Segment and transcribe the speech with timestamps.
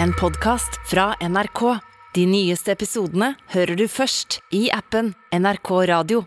[0.00, 1.78] en podkast fra NRK.
[2.14, 6.24] De nyeste episodene hører du først i appen NRK Radio.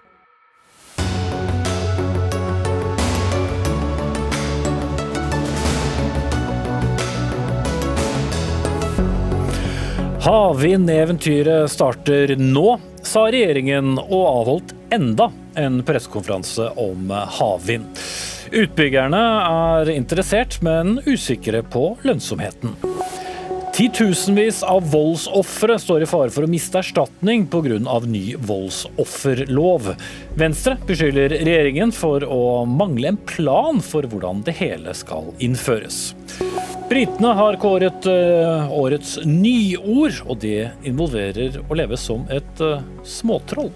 [10.25, 15.29] Havvindeventyret starter nå, sa regjeringen og avholdt enda
[15.61, 18.02] en pressekonferanse om havvind.
[18.55, 22.95] Utbyggerne er interessert, men usikre på lønnsomheten.
[23.76, 27.75] Titusenvis av voldsofre står i fare for å miste erstatning pga.
[28.07, 29.89] ny voldsofferlov.
[30.39, 36.16] Venstre beskylder regjeringen for å mangle en plan for hvordan det hele skal innføres.
[36.89, 43.72] Britene har kåret uh, årets nyord, og det involverer å leve som et uh, småtroll.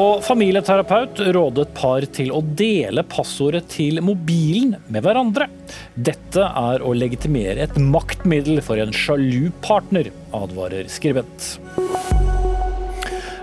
[0.00, 5.50] Og familieterapeut rådet par til å dele passordet til mobilen med hverandre.
[5.94, 11.58] Dette er å legitimere et maktmiddel for en sjalu partner, advarer skribent.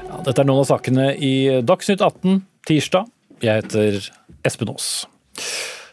[0.08, 3.12] Ja, dette er noen av sakene i Dagsnytt 18 tirsdag.
[3.46, 4.02] Jeg heter
[4.48, 5.06] Espen Aas.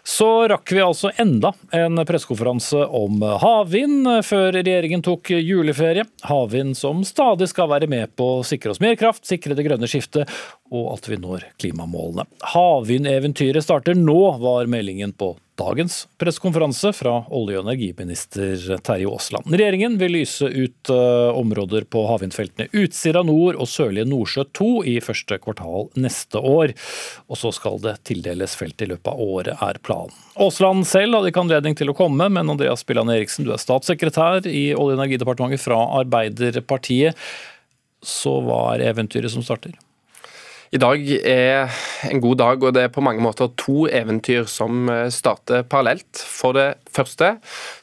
[0.06, 6.04] Så rakk vi altså enda en pressekonferanse om havvind før regjeringen tok juleferie.
[6.28, 9.88] Havvind som stadig skal være med på å sikre oss mer kraft, sikre det grønne
[9.88, 10.28] skiftet
[10.74, 12.26] og at vi når klimamålene.
[12.52, 19.46] Havvindeventyret starter nå, var meldingen på dagens pressekonferanse fra olje- og energiminister Terje Aasland.
[19.54, 24.96] Regjeringen vil lyse ut uh, områder på havvindfeltene Utsira nord og Sørlige Nordsjø 2 i
[25.04, 26.74] første kvartal neste år.
[27.30, 30.14] Og så skal det tildeles felt i løpet av året, er planen.
[30.34, 34.48] Aasland selv hadde ikke anledning til å komme, men Andreas Billan Eriksen, du er statssekretær
[34.50, 37.18] i Olje- og energidepartementet fra Arbeiderpartiet.
[38.04, 39.78] Så hva er eventyret som starter?
[40.74, 41.70] I dag er
[42.10, 46.18] en god dag, og det er på mange måter to eventyr som eh, starter parallelt.
[46.18, 47.36] For det første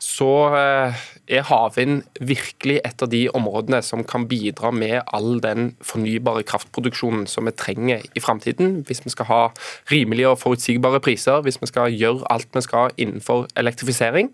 [0.03, 5.72] så eh, er havvind virkelig et av de områdene som kan bidra med all den
[5.86, 9.41] fornybare kraftproduksjonen som vi trenger i framtiden, hvis vi skal ha
[9.91, 14.31] rimelige og forutsigbare priser, hvis vi skal gjøre alt vi skal innenfor elektrifisering.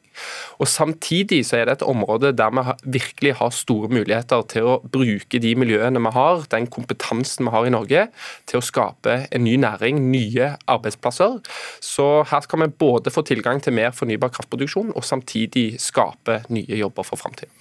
[0.59, 2.63] Og Samtidig så er det et område der vi
[2.99, 7.67] virkelig har store muligheter til å bruke de miljøene vi har, den kompetansen vi har
[7.67, 8.07] i Norge,
[8.47, 11.39] til å skape en ny næring, nye arbeidsplasser.
[11.83, 16.76] Så her skal vi både få tilgang til mer fornybar kraftproduksjon, og samtidig skape nye
[16.83, 17.51] jobber for framtida.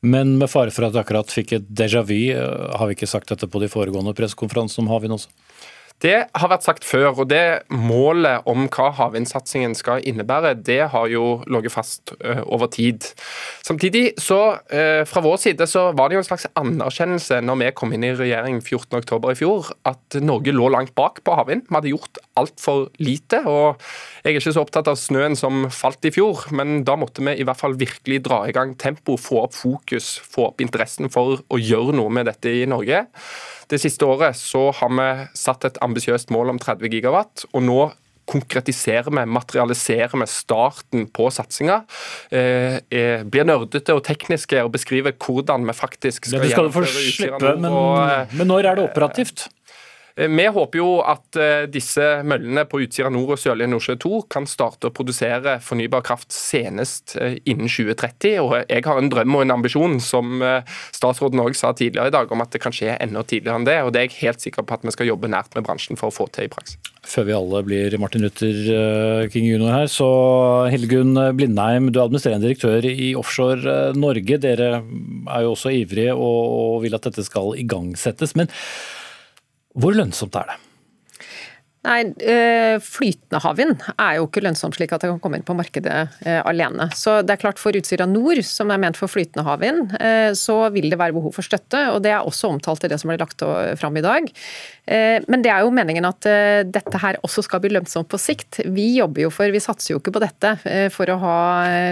[0.00, 3.10] Men med fare for at du akkurat fikk et déjà vu, eh, har vi ikke
[3.10, 5.28] sagt dette på de foregående pressekonferansene om havvind også?
[5.98, 11.08] Det har vært sagt før, og det målet om hva havvindsatsingen skal innebære, det har
[11.10, 13.08] jo ligget fast uh, over tid.
[13.66, 17.72] Samtidig så, uh, fra vår side så var det jo en slags anerkjennelse når vi
[17.80, 21.66] kom inn i regjering 14.10 i fjor, at Norge lå langt bak på havvind.
[21.66, 23.42] Vi hadde gjort altfor lite.
[23.50, 23.82] og
[24.22, 27.40] Jeg er ikke så opptatt av snøen som falt i fjor, men da måtte vi
[27.40, 31.42] i hvert fall virkelig dra i gang tempo, få opp fokus, få opp interessen for
[31.42, 33.08] å gjøre noe med dette i Norge.
[33.68, 37.80] Det siste året så har vi satt et ambisiøst mål om 30 gigawatt, og nå
[38.28, 41.78] konkretiserer vi, materialiserer vi starten på satsinga.
[42.30, 47.06] Eh, eh, blir nerdete og tekniske og beskriver hvordan vi faktisk skal, ja, skal gjennomføre
[47.08, 47.78] Utsira Men,
[48.36, 49.48] men når er det operativt?
[50.18, 54.20] Eh, vi håper jo at eh, disse møllene på Utsira nord og Sørlige Nordsjø 2
[54.32, 58.34] kan starte å produsere fornybar kraft senest eh, innen 2030.
[58.42, 60.42] Og jeg har en drøm og en ambisjon, som
[60.94, 63.78] statsråden òg sa tidligere i dag, om at det kan skje enda tidligere enn det.
[63.84, 66.10] Og det er jeg helt sikker på at vi skal jobbe nært med bransjen for
[66.10, 66.80] å få til i praksis.
[67.08, 69.68] Før vi alle blir Martin Luther King jr.
[69.70, 70.08] her, så
[70.72, 74.40] Hildegunn Blindheim, du er administrerende direktør i Offshore Norge.
[74.42, 78.36] Dere er jo også ivrige og vil at dette skal igangsettes.
[78.36, 78.50] men
[79.78, 80.56] hvor lønnsomt er det?
[81.88, 85.56] Nei, eh, Flytende havvind er jo ikke lønnsomt slik at det kan komme inn på
[85.56, 86.90] markedet eh, alene.
[86.96, 90.58] Så det er klart For Utsira Nord, som er ment for flytende havvind, eh, så
[90.74, 91.86] vil det være behov for støtte.
[91.94, 93.40] og Det er også omtalt i det som ble lagt
[93.80, 94.28] fram i dag.
[94.88, 96.24] Men det er jo meningen at
[96.64, 98.60] dette her også skal bli lønnsomt på sikt.
[98.72, 100.54] Vi jobber jo for, vi satser jo ikke på dette
[100.94, 101.36] for å ha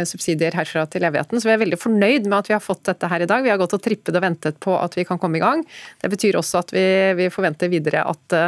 [0.08, 1.36] subsidier herfra til evigheten.
[1.36, 3.44] Så vi er veldig fornøyd med at vi har fått dette her i dag.
[3.44, 5.66] Vi har gått og trippet og ventet på at vi kan komme i gang.
[6.00, 6.86] Det betyr også at vi,
[7.20, 8.40] vi forventer videre at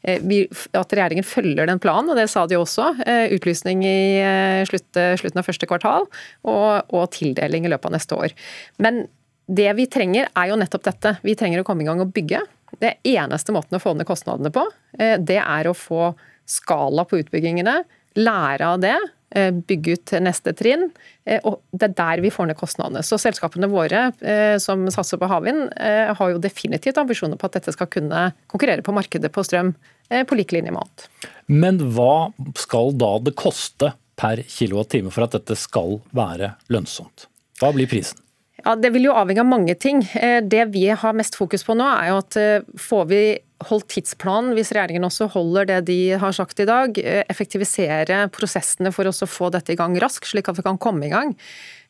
[0.00, 2.92] at regjeringen følger den planen, og det sa de også.
[3.04, 6.08] Eh, utlysning i eh, slutten av første kvartal
[6.48, 8.34] og, tildeling i løpet av neste år.
[8.80, 9.04] Men
[9.50, 11.16] det vi trenger er jo nettopp dette.
[11.26, 12.42] Vi trenger å komme i gang og bygge.
[12.80, 14.62] Det eneste måten å få ned kostnadene på,
[14.94, 16.12] det er å få
[16.48, 17.80] skala på utbyggingene,
[18.18, 19.19] lære av det Eh,
[19.54, 20.88] bygge ut neste trinn.
[21.24, 23.02] Eh, og Det er der vi får ned kostnadene.
[23.06, 27.74] Så Selskapene våre eh, som satser på havvind, har jo definitivt ambisjoner på at dette
[27.74, 29.74] skal kunne konkurrere på markedet på strøm
[30.10, 31.04] på lik linje med annet.
[31.46, 37.28] Men hva skal da det koste per kilowattime for at dette skal være lønnsomt?
[37.62, 38.18] Hva blir prisen?
[38.64, 40.02] Ja, Det vil jo avhenge av mange ting.
[40.14, 43.22] Eh, det vi har mest fokus på nå, er jo at eh, får vi
[43.68, 48.92] holdt tidsplanen, hvis regjeringen også holder det de har sagt i dag, eh, effektivisere prosessene
[48.92, 51.36] for å få dette i gang raskt, slik at vi kan komme i gang.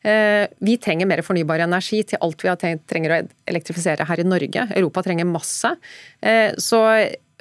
[0.01, 2.49] Vi trenger mer fornybar energi til alt vi
[2.89, 3.17] trenger å
[3.51, 4.63] elektrifisere her i Norge.
[4.73, 5.69] Europa trenger masse.
[6.57, 6.79] Så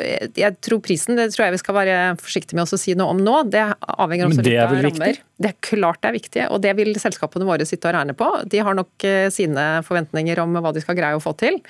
[0.00, 3.20] jeg tror prisen det tror jeg vi skal være forsiktige med å si noe om
[3.22, 3.36] nå.
[3.52, 5.20] Det avhenger også litt av rammer.
[5.40, 8.28] Det er klart det er viktig, og det vil selskapene våre sitte og regne på.
[8.50, 11.60] De har nok eh, sine forventninger om hva de skal greie å få til.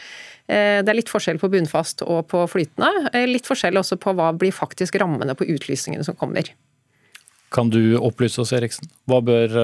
[0.50, 3.10] Eh, det er litt forskjell på bunnfast og på flytende.
[3.14, 6.50] Eh, litt forskjell også på hva blir faktisk rammene på utlysningene som kommer.
[7.50, 8.86] Kan du opplyse oss, Eriksen?
[9.10, 9.54] Hva bør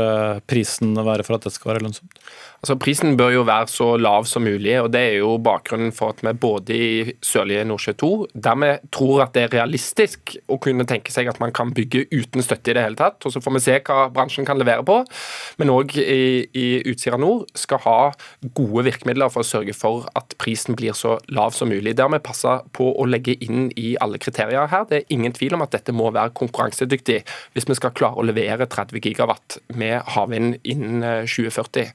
[0.50, 2.18] prisen være for at dette skal være lønnsomt?
[2.66, 6.10] Altså, Prisen bør jo være så lav som mulig, og det er jo bakgrunnen for
[6.10, 8.08] at vi både i Sørlige Nordsjø 2,
[8.42, 12.08] der vi tror at det er realistisk å kunne tenke seg at man kan bygge
[12.10, 14.82] uten støtte i det hele tatt, og så får vi se hva bransjen kan levere
[14.88, 14.96] på,
[15.60, 17.98] men òg i, i Utsira Nord skal ha
[18.58, 21.94] gode virkemidler for å sørge for at prisen blir så lav som mulig.
[21.94, 24.88] Det har vi passa på å legge inn i alle kriterier her.
[24.90, 27.22] Det er ingen tvil om at dette må være konkurransedyktig
[27.54, 31.93] hvis vi skal klare å levere 30 gigawatt med havvind innen 2040.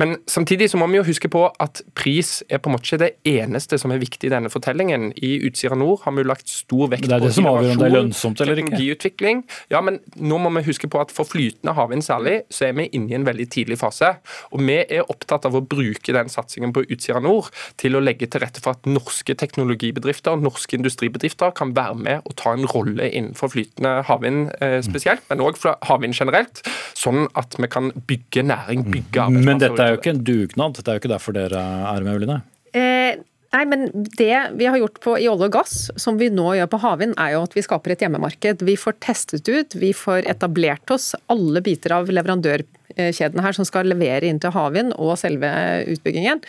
[0.00, 3.02] Men samtidig så må vi jo huske på at pris er på en måte ikke
[3.02, 5.10] det eneste som er viktig i denne fortellingen.
[5.16, 9.44] I Utsira Nord har vi jo lagt stor vekt på innovasjon, teknologiutvikling.
[9.72, 12.88] Ja, men nå må vi huske på at for flytende havvind særlig, så er vi
[12.96, 14.14] inne i en veldig tidlig fase.
[14.52, 17.50] Og vi er opptatt av å bruke den satsingen på Utsira Nord
[17.80, 22.26] til å legge til rette for at norske teknologibedrifter, og norske industribedrifter kan være med
[22.26, 24.78] og ta en rolle innenfor flytende havvind eh,
[25.16, 26.62] spesielt, men òg fra havvind generelt,
[26.96, 30.76] sånn at vi kan bygge næring, bygge arbeidsplasser er jo ikke en dugnad.
[30.76, 32.42] Det er jo ikke derfor dere er med, Oline.
[32.76, 33.16] Eh,
[33.52, 36.70] nei, men Det vi har gjort på, i olje og gass, som vi nå gjør
[36.70, 38.62] på havvind, er jo at vi skaper et hjemmemarked.
[38.62, 43.88] Vi får testet ut, vi får etablert oss alle biter av leverandørkjeden her som skal
[43.88, 45.48] levere inn til havvind og selve
[45.86, 46.42] utbyggingen.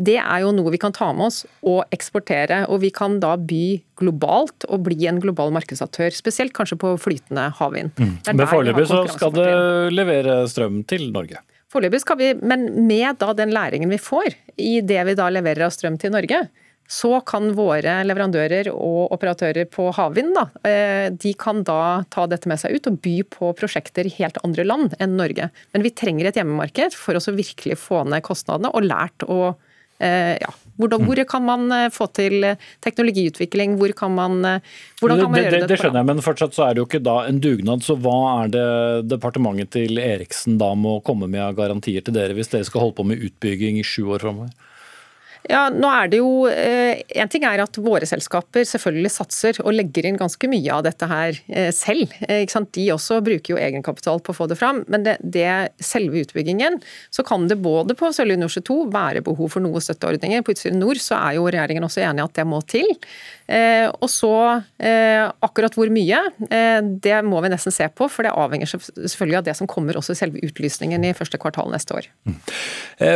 [0.00, 2.62] Det er jo noe vi kan ta med oss og eksportere.
[2.72, 7.50] Og vi kan da by globalt og bli en global markedsaktør, spesielt kanskje på flytende
[7.58, 7.92] havvind.
[8.00, 8.16] Mm.
[8.30, 9.50] Men foreløpig så skal det
[9.92, 11.44] levere strøm til Norge?
[11.70, 15.68] Foreløpig skal vi, men med da den læringen vi får i det vi da leverer
[15.68, 16.42] av strøm til Norge,
[16.90, 22.50] så kan våre leverandører og operatører på havvind da, eh, de kan da ta dette
[22.50, 25.52] med seg ut og by på prosjekter i helt andre land enn Norge.
[25.70, 29.54] Men vi trenger et hjemmemarked for å virkelig få ned kostnadene og lært å
[30.00, 33.76] ja, hvordan, hvor kan man eh, få til eh, teknologiutvikling?
[33.80, 34.40] Hvor kan man,
[35.00, 35.68] hvordan kan man det, gjøre det?
[35.72, 37.84] Det skjønner jeg, men fortsatt så er det jo ikke da en dugnad.
[37.84, 38.66] Så hva er det
[39.10, 42.96] departementet til Eriksen da må komme med av garantier til dere, hvis dere skal holde
[43.00, 44.54] på med utbygging i sju år framover?
[45.48, 49.72] Ja, nå er det jo, eh, En ting er at våre selskaper selvfølgelig satser og
[49.72, 51.38] legger inn ganske mye av dette her
[51.72, 52.50] selv, selv.
[52.52, 52.70] sant?
[52.76, 54.82] De også bruker jo egenkapital på å få det fram.
[54.88, 56.78] Men det, det selve utbyggingen,
[57.10, 60.44] så kan det både på Sørlige Nordsjø 2 være behov for noe støtteordninger.
[60.46, 62.88] På Utsira Nord så er jo regjeringen også enig i at det må til.
[63.50, 64.32] Og så
[64.78, 66.20] akkurat hvor mye,
[67.02, 68.06] det må vi nesten se på.
[68.12, 71.72] For det avhenger selvfølgelig av det som kommer også i selve utlysningen i første kvartal
[71.72, 72.10] neste år.
[72.28, 72.36] Mm.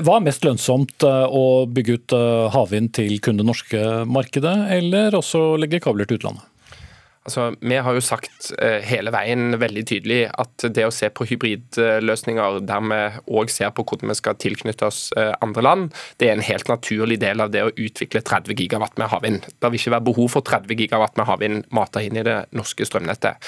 [0.07, 2.17] Hva er mest lønnsomt å bygge ut
[2.55, 6.51] havvind til kun det norske markedet, eller også legge kabler til utlandet?
[7.25, 11.25] Altså, Vi har jo sagt eh, hele veien veldig tydelig at det å se på
[11.31, 12.99] hybridløsninger der vi
[13.39, 15.87] òg ser på hvordan vi skal tilknytte oss eh, andre land,
[16.21, 19.49] det er en helt naturlig del av det å utvikle 30 gigawatt med havvind.
[19.49, 22.85] Det vil ikke være behov for 30 gigawatt med havvind mata inn i det norske
[22.85, 23.41] strømnettet.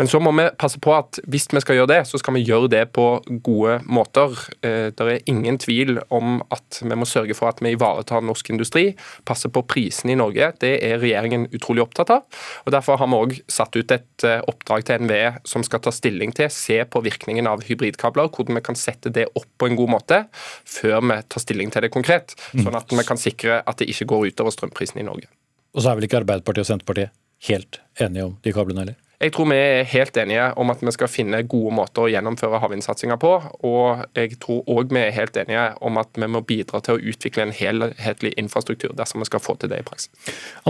[0.00, 2.46] Men så må vi passe på at hvis vi skal gjøre det, så skal vi
[2.46, 3.06] gjøre det på
[3.44, 4.40] gode måter.
[4.64, 8.54] Eh, det er ingen tvil om at vi må sørge for at vi ivaretar norsk
[8.54, 8.88] industri,
[9.28, 10.54] passer på prisene i Norge.
[10.64, 12.42] Det er regjeringen utrolig opptatt av.
[12.64, 15.92] og Derfor har vi òg satt ut et eh, oppdrag til NVE som skal ta
[15.94, 19.78] stilling til, se på virkningen av hybridkabler, hvordan vi kan sette det opp på en
[19.78, 20.22] god måte
[20.68, 22.36] før vi tar stilling til det konkret.
[22.52, 22.66] Mm.
[22.66, 25.30] Sånn at vi kan sikre at det ikke går utover strømprisen i Norge.
[25.74, 27.14] Og så er vel ikke Arbeiderpartiet og Senterpartiet
[27.48, 28.98] helt enige om de kablene heller?
[29.18, 32.60] Jeg tror vi er helt enige om at vi skal finne gode måter å gjennomføre
[32.62, 33.32] havvindsatsinga på.
[33.66, 37.02] Og jeg tror òg vi er helt enige om at vi må bidra til å
[37.12, 40.12] utvikle en helhetlig infrastruktur dersom vi skal få til det i praksis.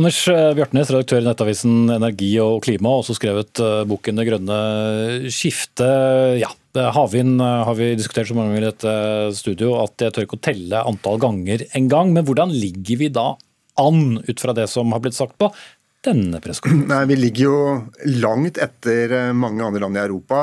[0.00, 4.60] Anders eh, Bjartnes, redaktør i nettavisen Energi og klima, også skrevet eh, boken 'Det grønne
[5.28, 6.40] skiftet'.
[6.40, 6.48] Ja,
[6.96, 8.94] Havvind eh, har vi diskutert så mange ganger i dette
[9.36, 12.16] studio at jeg tør ikke å telle antall ganger en gang.
[12.16, 13.34] Men hvordan ligger vi da
[13.78, 15.52] an, ut fra det som har blitt sagt på
[16.06, 17.08] denne pressekonferansen?
[17.10, 17.60] Vi ligger jo
[18.22, 20.42] langt etter eh, mange andre land i Europa.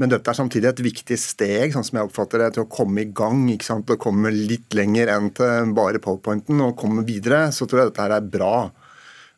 [0.00, 3.04] Men dette er samtidig et viktig steg sånn som jeg oppfatter det, til å komme
[3.04, 3.44] i gang.
[3.52, 3.90] ikke sant?
[3.90, 7.46] Å komme litt lenger enn til bare powerpointen og komme videre.
[7.54, 8.56] Så tror jeg dette her er bra.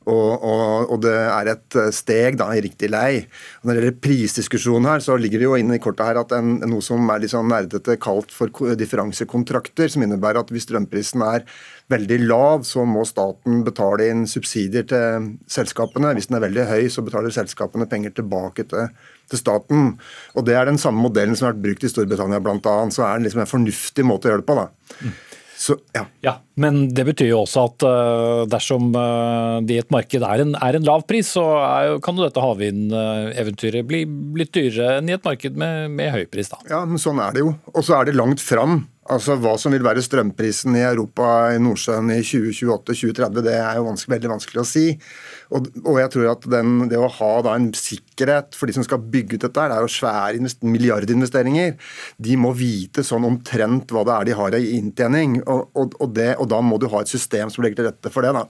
[0.07, 3.25] Og, og, og, det er et steg da, i riktig lei.
[3.61, 6.35] Og når det gjelder prisdiskusjonen her, så ligger det jo inne i kortet her at
[6.37, 11.27] en, noe som er litt sånn nerdete kalt for differansekontrakter, som innebærer at hvis strømprisen
[11.27, 11.43] er
[11.91, 16.15] veldig lav, så må staten betale inn subsidier til selskapene.
[16.15, 18.91] Hvis den er veldig høy, så betaler selskapene penger tilbake til,
[19.31, 19.95] til staten.
[20.39, 22.77] Og Det er den samme modellen som har vært brukt i Storbritannia bl.a.
[22.95, 24.61] Så er det liksom en fornuftig måte å gjøre det på.
[24.63, 24.69] da.
[25.57, 26.05] Så, ja.
[26.21, 26.35] ja.
[26.61, 30.53] Men det betyr jo også at uh, dersom uh, det i et marked er en,
[30.61, 34.03] er en lav pris, så er, kan jo dette havvindeventyret bli
[34.37, 36.53] litt dyrere enn i et marked med, med høy pris.
[36.53, 36.61] da.
[36.69, 37.55] Ja, men sånn er det jo.
[37.73, 38.83] Og så er det langt fram.
[39.13, 43.87] Altså Hva som vil være strømprisen i Europa i Nordsjøen i 2028-2030, det er jo
[43.87, 44.85] vanskelig, veldig vanskelig å si.
[45.55, 48.87] Og, og jeg tror at den, det å ha da en sikkerhet for de som
[48.87, 51.77] skal bygge ut dette, det er jo svære milliardinvesteringer.
[52.19, 55.39] De må vite sånn omtrent hva det er de har i inntjening.
[55.45, 58.13] Og, og, og, det, og da må du ha et system som legger til rette
[58.15, 58.35] for det.
[58.35, 58.47] da.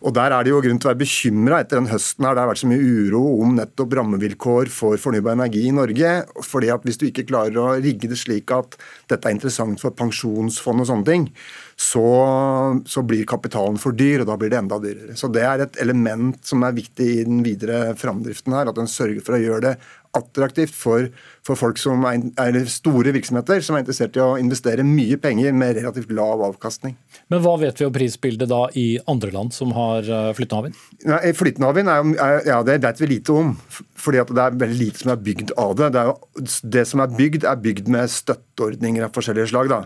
[0.00, 2.24] Og Der er det jo grunn til å være bekymra etter den høsten.
[2.24, 2.34] her.
[2.34, 6.24] Det har vært så mye uro om nettopp rammevilkår for fornybar energi i Norge.
[6.42, 8.76] fordi at Hvis du ikke klarer å rigge det slik at
[9.08, 11.32] dette er interessant for pensjonsfond og sånne ting,
[11.76, 15.16] så, så, blir kapitalen for dyr, og da blir det enda dyrere.
[15.16, 18.68] Så Det er et element som er viktig i den videre framdriften her.
[18.68, 19.76] At en sørger for å gjøre det
[20.16, 21.06] attraktivt for,
[21.46, 25.54] for folk som er, er, store virksomheter som er interessert i å investere mye penger
[25.56, 26.96] med relativt lav avkastning.
[27.30, 31.38] Men hva vet vi om prisbildet da i andre land som har eh, flytende havvind?
[31.38, 33.54] Flytende havvind ja, det vet vi lite om.
[34.00, 35.90] fordi det er veldig lite som er bygd av det.
[35.94, 39.70] Det, jo, det som er bygd, er bygd med støtteordninger av forskjellige slag.
[39.72, 39.80] Da.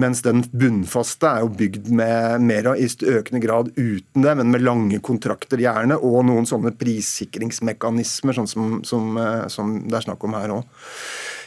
[0.00, 4.64] Mens den bunnfaste er jo bygd med mer i økende grad uten det, men med
[4.66, 10.26] lange kontrakter gjerne, og noen sånne prissikringsmekanismer, sånn som, som, eh, som det er snakk
[10.26, 10.80] om her òg.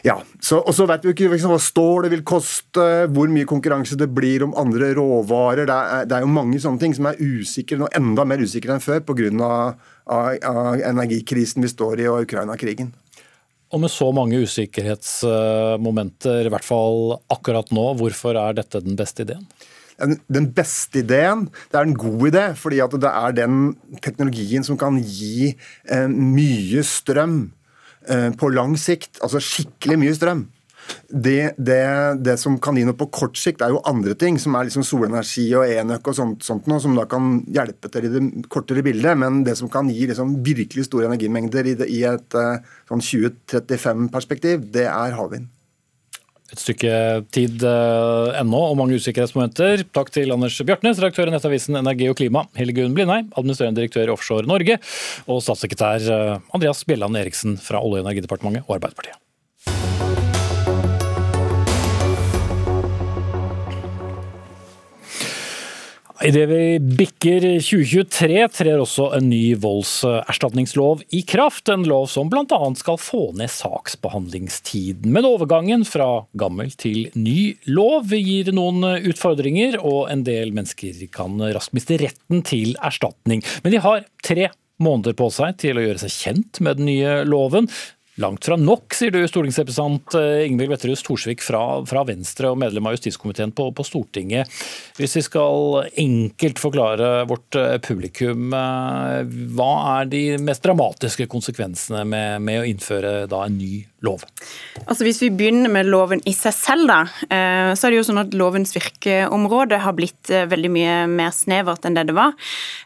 [0.03, 3.95] Ja, så, og så vet vi ikke liksom, hva stålet vil koste, hvor mye konkurranse
[3.99, 5.63] det blir om andre råvarer.
[5.69, 8.75] Det er, det er jo mange sånne ting som er usikre, og enda mer usikre
[8.75, 9.53] enn før pga.
[10.91, 12.91] Energikrisen vi står i og Ukraina-krigen.
[13.73, 19.23] Og med så mange usikkerhetsmomenter, i hvert fall akkurat nå, hvorfor er dette den beste
[19.23, 19.47] ideen?
[20.27, 24.99] Den beste ideen det er en god idé, fordi det er den teknologien som kan
[24.99, 25.55] gi
[25.87, 27.53] eh, mye strøm
[28.39, 30.43] på lang sikt, altså skikkelig mye strøm.
[31.07, 31.83] Det, det,
[32.25, 34.85] det, som kan gi noe på kort sikt, er jo andre ting, som er liksom
[34.87, 38.83] solenergi og enøk og sånt, sånt noe, som da kan hjelpe til i det kortere
[38.85, 39.15] bildet.
[39.19, 43.03] Men det som kan gi liksom virkelig store energimengder i, det, i et eh, sånn
[43.03, 45.51] 2035-perspektiv, det er havvind
[46.53, 46.93] et stykke
[47.33, 49.85] tid uh, ennå og mange usikkerhetsmomenter.
[49.95, 54.13] Takk til Anders Bjartnes, redaktør i nettavisen Energi og klima, Hildegunn Blindheim, administrerende direktør i
[54.13, 54.79] Offshore Norge,
[55.25, 59.22] og statssekretær uh, Andreas Bjelland Eriksen fra Olje- og energidepartementet og Arbeiderpartiet.
[66.23, 71.67] Idet vi bikker 2023, trer også en ny voldserstatningslov i kraft.
[71.67, 72.59] En lov som bl.a.
[72.79, 75.11] skal få ned saksbehandlingstiden.
[75.11, 81.43] Men overgangen fra gammel til ny lov gir noen utfordringer, og en del mennesker kan
[81.43, 83.43] raskt miste retten til erstatning.
[83.65, 84.47] Men de har tre
[84.79, 87.67] måneder på seg til å gjøre seg kjent med den nye loven.
[88.21, 92.85] Langt fra nok, sier du, stortingsrepresentant eh, Ingvild Wetterhus Thorsvik fra, fra, Venstre og medlem
[92.85, 94.51] av justiskomiteen på, på, Stortinget.
[94.99, 99.23] Hvis vi skal enkelt forklare vårt eh, publikum, eh,
[99.57, 104.27] hva er de mest dramatiske konsekvensene med, med å innføre da, en ny lov?
[104.83, 108.19] Altså Hvis vi begynner med loven i seg selv, da, så er det jo sånn
[108.19, 112.35] at lovens virkeområde har blitt veldig mye mer snevert enn det det var.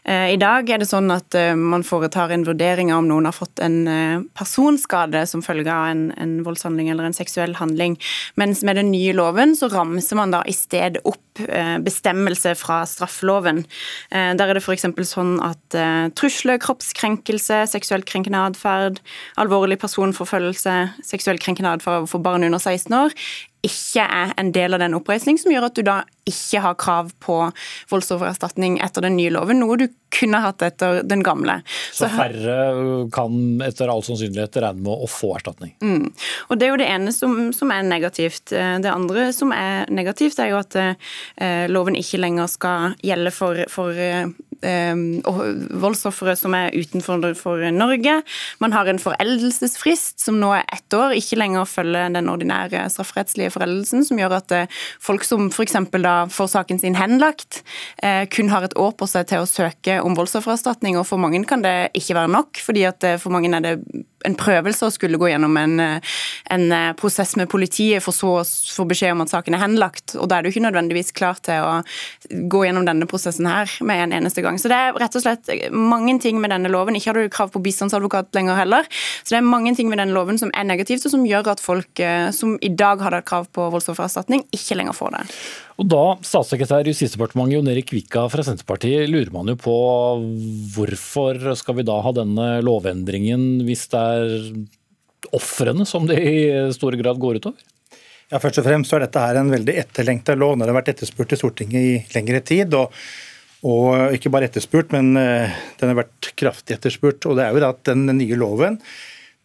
[0.06, 3.58] I dag er det sånn at man foretar en vurdering av om noen har fått
[3.66, 3.80] en
[4.38, 7.98] personskade skade som følge av en, en, voldshandling eller en seksuell handling.
[8.36, 12.84] Mens med den nye loven så ramser man da i stedet opp eh, bestemmelser fra
[12.86, 13.64] straffeloven.
[14.10, 14.86] Eh, der er det f.eks.
[15.08, 19.00] sånn at eh, trusler, kroppskrenkelse, seksuelt krenkende atferd,
[19.36, 23.14] alvorlig personforfølgelse, seksuelt krenkende atferd for barn under 16 år
[23.66, 25.96] ikke er en del av den oppreisning, som gjør at du da
[26.28, 27.36] ikke har krav på
[27.90, 31.58] voldsoffererstatning etter den nye loven, noe du kunne hatt etter den gamle.
[31.90, 32.56] Så, Så færre
[33.14, 35.74] kan etter all sannsynlighet regne med å få erstatning?
[35.82, 36.08] Mm.
[36.48, 38.52] Og Det er jo det ene som, som, er negativt.
[38.52, 43.64] Det andre som er negativt, er jo at eh, loven ikke lenger skal gjelde for,
[43.72, 44.30] for eh,
[44.62, 47.20] voldsofre som er utenfor
[47.74, 48.14] Norge.
[48.58, 53.52] Man har en foreldelsesfrist som nå er ett år, ikke lenger følger den ordinære strafferettslige
[53.54, 55.76] foreldelsen, som gjør at eh, folk som f.eks.
[56.02, 57.62] da får saken sin henlagt,
[58.02, 61.42] eh, kun har et år på seg til å søke om voldsoffererstatning, og for mange
[61.48, 63.76] kan det ikke være nok, fordi at eh, for mange er det
[64.26, 66.64] en prøvelse å skulle gå gjennom en, en,
[66.98, 70.16] prosess med politiet, for så å få beskjed om at saken er henlagt.
[70.18, 71.76] og Da er du ikke nødvendigvis klar til å
[72.50, 74.58] gå gjennom denne prosessen her med en eneste gang gang.
[74.60, 76.96] Så det er rett og slett mange ting med denne loven.
[76.98, 78.88] Ikke hadde du krav på bistandsadvokat lenger heller.
[79.22, 81.62] Så det er mange ting med denne loven som er negativt, og som gjør at
[81.62, 85.24] folk eh, som i dag hadde krav på voldsoffererstatning, ikke lenger får det.
[85.78, 89.78] Og da statssekretær i Justisdepartementet Jon Erik Vika fra Senterpartiet, lurer man jo på
[90.74, 94.34] hvorfor skal vi da ha denne lovendringen hvis det er
[95.34, 96.38] ofrene som det i
[96.74, 97.62] stor grad går utover?
[98.28, 100.58] Ja, Først og fremst så er dette her en veldig etterlengta lov.
[100.58, 102.74] Den har vært etterspurt i Stortinget i lengre tid.
[102.76, 102.92] og,
[103.66, 107.26] og ikke bare etterspurt, men eh, den har vært kraftig etterspurt.
[107.26, 108.78] og det er jo at Den nye loven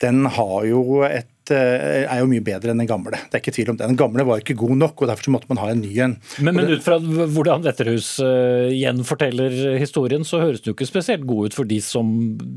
[0.03, 3.17] den har jo et Eh, er jo mye bedre enn den gamle.
[3.27, 3.88] Det er ikke tvil om det.
[3.89, 6.15] Den gamle var ikke god nok, og derfor så måtte man ha en ny en.
[6.39, 8.13] Men, men ut fra hvordan Vetterhus
[8.72, 12.13] gjenforteller historien, så høres den jo ikke spesielt god ut for de som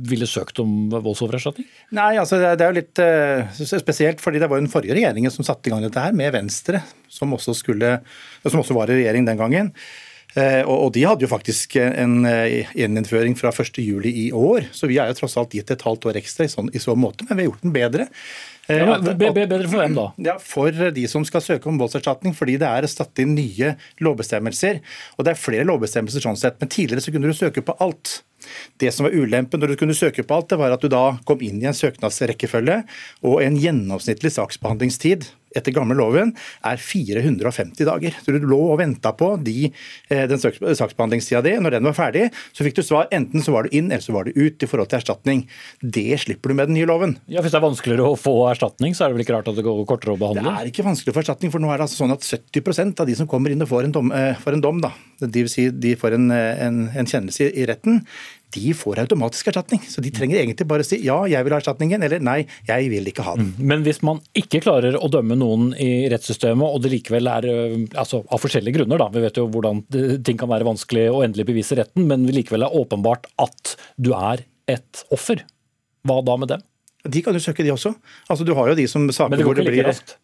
[0.07, 1.67] ville søkt om voldsoffererstatning?
[1.99, 3.03] Nei, altså det, er jo litt
[3.73, 6.35] spesielt, fordi det var jo den forrige regjeringen som satte i gang dette her, med
[6.37, 7.97] Venstre, som også, skulle,
[8.47, 9.75] som også var i regjering den gangen.
[10.37, 15.17] Og de hadde jo faktisk en gjeninnføring fra 1.7 i år, så vi er jo
[15.23, 17.51] tross alt gitt et halvt år ekstra i, sånn, i så måte, men vi har
[17.51, 18.09] gjort den bedre.
[18.67, 20.07] Ja, bedre for hvem da?
[20.27, 22.35] Ja, For de som skal søke om voldserstatning.
[22.35, 24.81] Fordi det er satt inn nye lovbestemmelser.
[25.17, 26.59] Og det er flere lovbestemmelser sånn sett.
[26.61, 28.21] Men tidligere så kunne du søke på alt.
[28.83, 31.17] Det som var ulempen når du kunne søke på alt, det var at du da
[31.27, 32.83] kom inn i en søknadsrekkefølge
[33.27, 36.33] og en gjennomsnittlig saksbehandlingstid etter gamle loven
[36.67, 38.17] er 450 dager.
[38.23, 39.71] Så Du lå og venta på de,
[40.11, 41.57] eh, den saksbehandlingstida di.
[41.57, 43.09] Når den var ferdig, så fikk du svar.
[43.11, 45.47] Enten så var du inn, eller så var du ut i forhold til erstatning.
[45.81, 47.17] Det slipper du med den nye loven.
[47.29, 49.57] Ja, Hvis det er vanskeligere å få erstatning, så er det vel ikke rart at
[49.57, 50.45] det går kortere å behandle?
[50.45, 53.01] Det er ikke vanskelig å få erstatning, for nå er det altså sånn at 70%
[53.01, 55.33] av de som kommer inn og får en dom, eh, får en dom da, det
[55.33, 58.03] vil si de får en, eh, en, en kjennelse i retten,
[58.55, 59.83] de får automatisk erstatning.
[59.91, 62.39] Så de trenger egentlig bare å si ja, jeg vil ha erstatningen, eller nei,
[62.69, 63.51] jeg vil ikke ha den.
[63.57, 63.67] Mm.
[63.73, 67.49] Men hvis man ikke klarer å dømme noen i rettssystemet, og det likevel er
[67.99, 69.83] altså av forskjellige grunner, da, vi vet jo hvordan
[70.27, 74.47] ting kan være vanskelig å endelig bevise retten, men likevel er åpenbart at du er
[74.71, 75.45] et offer,
[76.07, 76.65] hva da med dem?
[77.07, 77.93] De kan jo søke, de også.
[78.27, 80.17] Altså, du har jo de som saker Men det like raskt?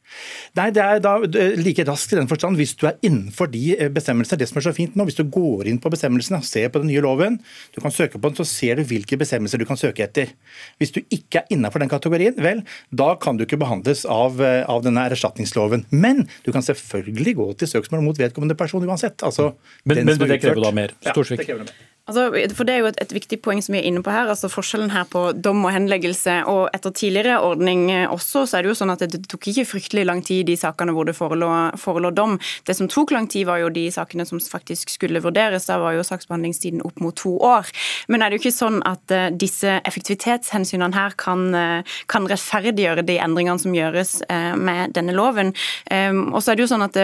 [0.58, 1.14] Nei, det er da
[1.58, 4.40] like raskt i den forstand hvis du er innenfor de bestemmelsene.
[4.42, 6.82] Det som er så fint nå, Hvis du går inn på bestemmelsene, og ser på
[6.82, 7.38] den nye loven,
[7.74, 10.34] du kan søke på den, så ser du hvilke bestemmelser du kan søke etter.
[10.82, 14.62] Hvis du ikke er innenfor den kategorien, vel, da kan du ikke behandles av, eh,
[14.68, 15.86] av denne erstatningsloven.
[15.90, 19.22] Men du kan selvfølgelig gå til søksmål mot vedkommende person uansett.
[19.22, 20.94] Altså, men, men det krever da mer?
[21.08, 21.48] Storsvik?
[21.48, 21.62] Ja,
[22.10, 22.24] Altså,
[22.56, 24.26] for Det er jo et, et, viktig poeng som vi er inne på her.
[24.26, 26.42] altså Forskjellen her på dom og henleggelse.
[26.50, 30.01] og Etter tidligere ordning også, så er det jo sånn at det tok ikke fryktelig
[30.08, 32.38] lang tid de sakene hvor det forelå, dom.
[32.66, 35.68] Det som tok lang tid, var jo de sakene som faktisk skulle vurderes.
[35.70, 37.68] Da var jo saksbehandlingstiden opp mot to år.
[38.08, 43.04] Men er det jo ikke sånn at uh, disse effektivitetshensynene her kan, uh, kan, rettferdiggjøre
[43.06, 45.54] de endringene som gjøres uh, med denne loven.
[45.90, 46.98] Um, og så er det jo sånn at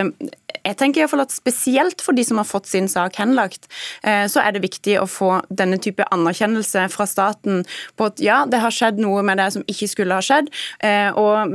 [0.65, 3.69] jeg tenker i hvert fall at Spesielt for de som har fått sin sak henlagt,
[4.03, 7.63] så er det viktig å få denne type anerkjennelse fra staten
[7.97, 10.51] på at ja, det har skjedd noe med det som ikke skulle ha skjedd.
[11.21, 11.55] Og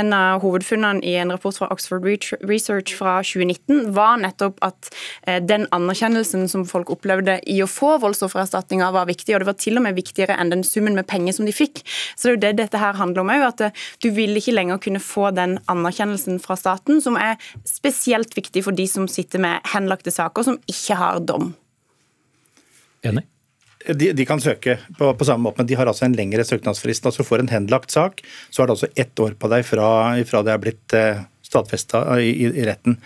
[0.00, 2.04] En av hovedfunnene i en rapport fra Oxford
[2.42, 4.90] Research fra 2019 var nettopp at
[5.26, 9.34] eh, den anerkjennelsen som folk opplevde i å få voldsoffererstatninga, var viktig.
[9.34, 11.82] Og det var til og med viktigere enn den summen med penger som de fikk.
[12.14, 14.56] Så det er jo det dette her handler om òg, at eh, du vil ikke
[14.56, 19.42] lenger kunne få den anerkjennelsen fra staten, som er spesielt viktig for de som sitter
[19.42, 21.52] med henlagte saker som ikke har dom.
[23.06, 23.26] Enig?
[23.80, 27.06] De, de, kan søke på, på, samme måte, men de har altså en lengre søknadsfrist.
[27.08, 28.20] altså For en henlagt sak
[28.52, 29.86] så er det altså ett år på deg fra,
[30.28, 32.98] fra det er blitt eh, stadfesta i, i, retten.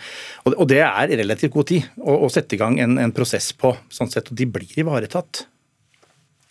[0.43, 3.53] Og, og, det er relativt god tid å, å sette i gang en, en, prosess
[3.55, 5.45] på, sånn sett, og de blir ivaretatt.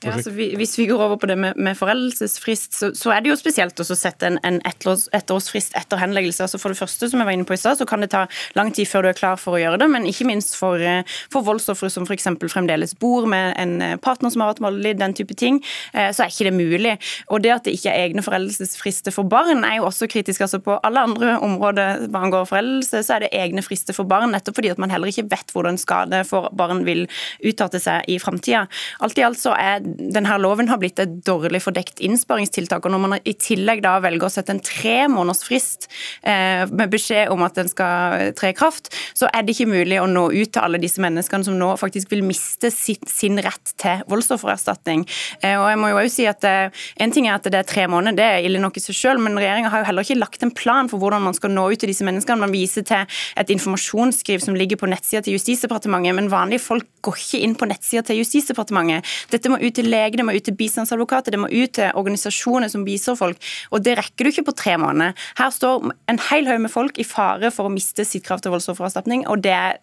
[0.04, 3.30] Ja, altså, hvis vi går over på det med, med foreldelsesfrist, så, så, er det
[3.32, 6.44] jo spesielt å sette en, en ettårsfrist etter henleggelse.
[6.44, 8.24] Altså For det første, som jeg var inne på i stad, så kan det ta
[8.58, 11.02] lang tid før du er klar for å gjøre det, men ikke minst for, eh,
[11.32, 12.28] for voldsofre som f.eks.
[12.52, 15.60] fremdeles bor med en eh, partner som har vært voldelig, den type ting,
[15.94, 16.96] eh, så er ikke det mulig.
[17.32, 20.44] Og det at det ikke er egne foreldelsesfrister for barn, er jo også kritisk.
[20.44, 24.32] altså På alle andre områder hva angår foreldelse, så er det egne frister for barn,
[24.34, 27.06] nettopp fordi at man heller ikke vet hvordan skade for barn vil
[27.44, 28.66] utarte seg i framtida.
[29.04, 32.84] Alt i alt så er denne loven har blitt et dårlig fordekt innsparingstiltak.
[32.84, 35.88] og Når man i tillegg da velger å sette en tre måneders frist
[36.22, 40.00] eh, med beskjed om at den skal tre i kraft, så er det ikke mulig
[40.02, 43.74] å nå ut til alle disse menneskene som nå faktisk vil miste sitt, sin rett
[43.80, 45.06] til voldsoffererstatning.
[45.40, 47.66] Eh, og jeg må jo også si at eh, En ting er at det er
[47.68, 50.18] tre måneder, det er ille nok i seg selv, men regjeringa har jo heller ikke
[50.18, 52.40] lagt en plan for hvordan man skal nå ut til disse menneskene.
[52.40, 53.04] Man viser til
[53.40, 57.68] et informasjonsskriv som ligger på nettsida til Justisdepartementet, men vanlige folk går ikke inn på
[57.68, 59.14] nettsida til Justisdepartementet.
[59.34, 62.72] Dette må ut til lege, det må ut til bistandsadvokater, det må ut til organisasjoner
[62.72, 63.50] som bistår folk.
[63.74, 65.16] Og det rekker du ikke på tre måneder.
[65.40, 68.54] Her står en hel haug med folk i fare for å miste sitt krav til
[68.54, 69.78] voldsoffererstatning, og det er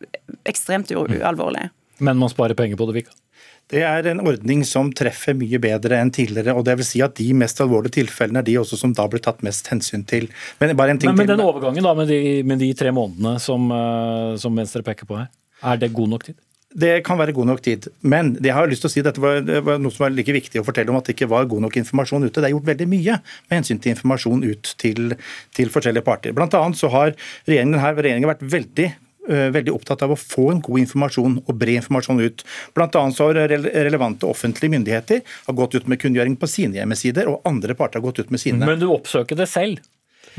[0.49, 1.69] ekstremt alvorlig.
[2.01, 3.17] Men man sparer penger på det, Vika?
[3.71, 6.56] Det er en ordning som treffer mye bedre enn tidligere.
[6.58, 9.23] og det vil si at De mest alvorlige tilfellene er de også som da blir
[9.23, 10.27] tatt mest hensyn til.
[10.60, 14.58] Men, men, men den overgangen da med de, med de tre månedene som, uh, som,
[14.58, 15.30] Venstre peker på her,
[15.63, 16.39] er det god nok tid?
[16.71, 17.89] Det kan være god nok tid.
[18.01, 20.15] Men det har jeg lyst til å si, dette var, det var noe som var
[20.15, 22.39] like viktig å fortelle om at det ikke var god nok informasjon ute.
[22.39, 25.15] Det er gjort veldig mye med hensyn til informasjon ut til,
[25.57, 26.36] til forskjellige parter.
[26.38, 27.15] Blant annet så har
[27.49, 28.91] regjeringen, her, regjeringen vært veldig
[29.29, 32.41] Eh, veldig opptatt av å få en god informasjon og bred informasjon ut.
[32.73, 37.29] Blant annet så har relevante offentlige myndigheter har gått ut med kunngjøring på sine hjemmesider,
[37.29, 38.65] og andre parter har gått ut med sine.
[38.65, 39.84] Men du oppsøker det selv?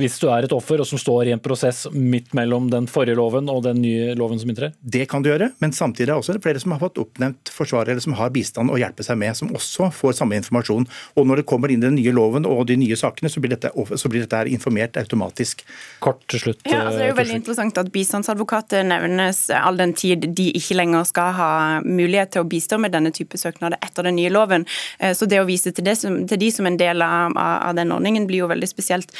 [0.00, 3.18] Hvis du er et offer og som står i en prosess midt mellom den forrige
[3.18, 4.72] loven og den nye loven som inntrer?
[4.80, 7.92] Det kan du gjøre, men samtidig er det også flere som har fått oppnevnt forsvarer
[7.92, 10.86] eller som har bistand å hjelpe seg med, som også får samme informasjon.
[11.20, 13.72] Og når det kommer inn den nye loven og de nye sakene, så blir dette,
[13.72, 15.64] så blir dette informert automatisk.
[16.02, 16.64] Kort til slutt.
[16.64, 20.78] Ja, altså det er jo veldig interessant at bistandsadvokater nevnes all den tid de ikke
[20.78, 21.52] lenger skal ha
[21.84, 24.64] mulighet til å bistå med denne type søknader etter den nye loven.
[24.98, 27.92] Eh, så det å vise til, det til de som en del av, av den
[27.92, 29.12] ordningen blir jo veldig spesielt.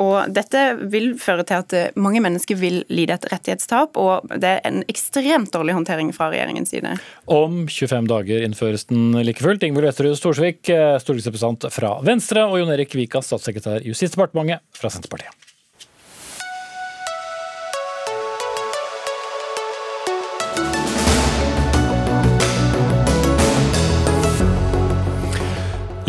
[0.00, 4.56] Og Dette vil føre til at eh, mange mennesker vil lide et rettighetstap, og det
[4.56, 6.96] er en ekstremt dårlig håndtering fra regjeringens side.
[7.30, 9.64] Om 25 dager innføres den like fullt.
[9.66, 14.92] Ingvild Westerud Storsvik, eh, stortingsrepresentant fra Venstre, og Jon Erik Vika, statssekretær i Justisdepartementet fra
[14.92, 15.49] Senterpartiet.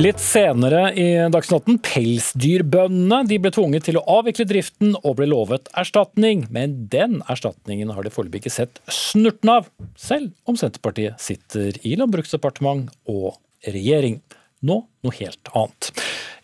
[0.02, 5.68] Litt senere i Dagsnytt pelsdyrbøndene de ble tvunget til å avvikle driften og ble lovet
[5.78, 6.48] erstatning.
[6.50, 9.68] Men den erstatningen har de foreløpig ikke sett snurten av,
[10.00, 13.36] selv om Senterpartiet sitter i Landbruksdepartement og
[13.68, 14.18] regjering.
[14.66, 15.92] Nå noe helt annet.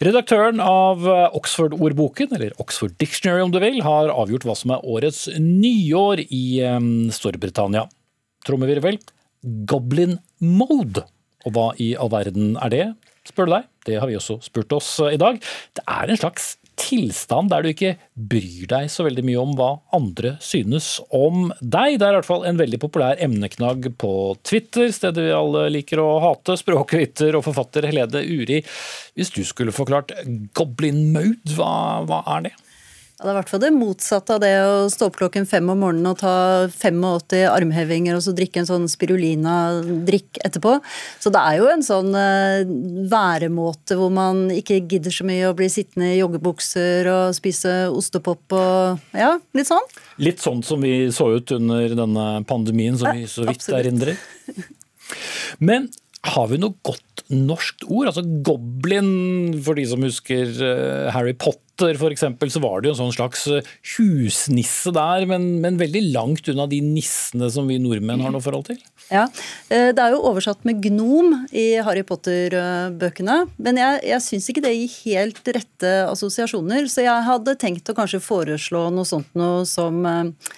[0.06, 1.02] Redaktøren av
[1.40, 6.46] Oxford-ordboken, eller Oxford Dictionary om du vil, har avgjort hva som er årets nyår i
[7.16, 7.88] Storbritannia.
[8.46, 9.02] Trommevirvel
[9.66, 11.08] Goblin Mode.
[11.48, 12.88] Og hva i all verden er det?
[13.28, 13.68] Spør du deg.
[13.88, 15.40] Det har vi også spurt oss eh, i dag.
[15.78, 19.70] Det er en slags tilstand der du ikke bryr deg så veldig mye om hva
[19.98, 21.98] andre synes om deg.
[21.98, 24.12] Det er i hvert fall en veldig populær emneknagg på
[24.46, 26.58] Twitter, stedet vi alle liker å hate.
[26.60, 28.62] Språkviter og forfatter Helede Uri,
[29.18, 30.14] hvis du skulle forklart
[30.58, 32.56] goblin mode, hva, hva er det?
[33.18, 35.66] Ja, det er i hvert fall det motsatte av det å stå opp klokken fem
[35.74, 36.34] om morgenen og ta
[36.70, 40.76] 85 armhevinger og så drikke en sånn spirulina-drikk etterpå.
[41.18, 42.62] Så det er jo en sånn uh,
[43.10, 48.54] væremåte hvor man ikke gidder så mye å bli sittende i joggebukser og spise ostepop
[48.54, 49.90] og ja, litt sånn.
[50.22, 54.14] Litt sånn som vi så ut under denne pandemien som vi så vidt erindrer.
[55.58, 55.90] Men
[56.36, 58.12] har vi noe godt norsk ord?
[58.12, 62.96] Altså goblin, for de som husker uh, Harry Potter for eksempel, så var det jo
[62.96, 67.78] en sånn slags eh, husnisse der, men, men, veldig langt unna de nissene som vi
[67.82, 68.80] nordmenn har noe forhold til.
[69.12, 69.28] Ja,
[69.70, 73.40] eh, Det er jo oversatt med gnom i Harry Potter-bøkene.
[73.58, 77.98] Men jeg, jeg syns ikke det gir helt rette assosiasjoner, så jeg hadde tenkt å
[77.98, 80.56] kanskje foreslå noe sånt noe som eh,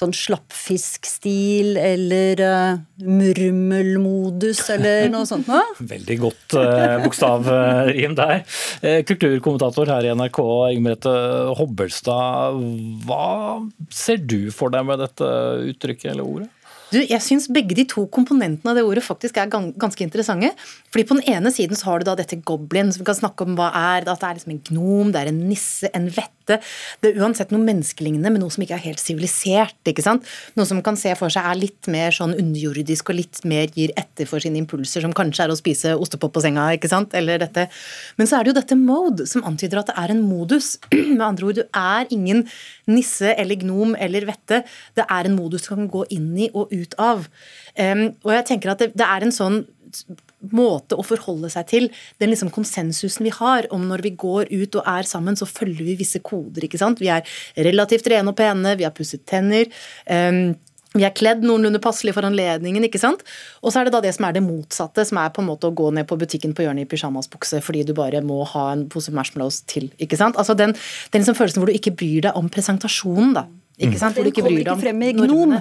[0.00, 5.62] sånn slappfiskstil eller uh, murmelmodus eller noe sånt noe?
[5.94, 8.44] Veldig godt uh, bokstavrim der.
[8.84, 10.40] Uh, kulturkommentator her i NRK,
[10.76, 11.16] Ingmerete
[11.58, 12.60] Hobbelstad.
[13.06, 13.26] Hva
[13.92, 15.30] ser du for deg med dette
[15.74, 16.50] uttrykket eller ordet?
[16.90, 20.50] Du, jeg syns begge de to komponentene av det ordet faktisk er ganske interessante.
[20.90, 23.46] Fordi På den ene siden så har du da dette goblin, som vi kan snakke
[23.46, 24.08] om hva er.
[24.10, 26.58] At det er liksom en gnom, det er en nisse, en vette.
[26.98, 29.78] Det er uansett noe menneskelignende, men noe som ikke er helt sivilisert.
[29.86, 30.26] ikke sant?
[30.58, 33.94] Noe som kan se for seg er litt mer sånn underjordisk og litt mer gir
[34.00, 37.14] etter for sine impulser, som kanskje er å spise ostepop på senga, ikke sant?
[37.14, 37.68] Eller dette.
[38.18, 40.72] Men så er det jo dette mode, som antyder at det er en modus.
[41.18, 42.42] Med andre ord, du er ingen
[42.90, 44.64] nisse eller gnom eller vette.
[44.98, 47.28] Det er en modus du kan gå inn i og ut av.
[47.76, 49.62] Um, og jeg tenker at det, det er en sånn
[50.54, 51.88] måte å forholde seg til
[52.22, 55.84] den liksom konsensusen vi har om når vi går ut og er sammen, så følger
[55.84, 56.64] vi visse koder.
[56.64, 57.02] ikke sant?
[57.02, 57.26] Vi er
[57.58, 59.68] relativt rene og pene, vi har pusset tenner.
[60.06, 60.54] Um,
[60.90, 62.82] vi er kledd noenlunde passelig for anledningen.
[62.86, 63.22] ikke sant?
[63.62, 65.68] Og så er det da det som er det motsatte, som er på en måte
[65.68, 68.88] å gå ned på butikken på hjørnet i pysjamasbukse fordi du bare må ha en
[68.90, 69.90] pose marshmallows til.
[70.02, 70.38] ikke sant?
[70.40, 70.74] Altså Den,
[71.12, 73.36] den liksom følelsen hvor du ikke bryr deg om presentasjonen.
[73.38, 73.46] da.
[73.78, 74.18] ikke sant?
[74.18, 75.60] Hvor du ikke bryr deg om gnom.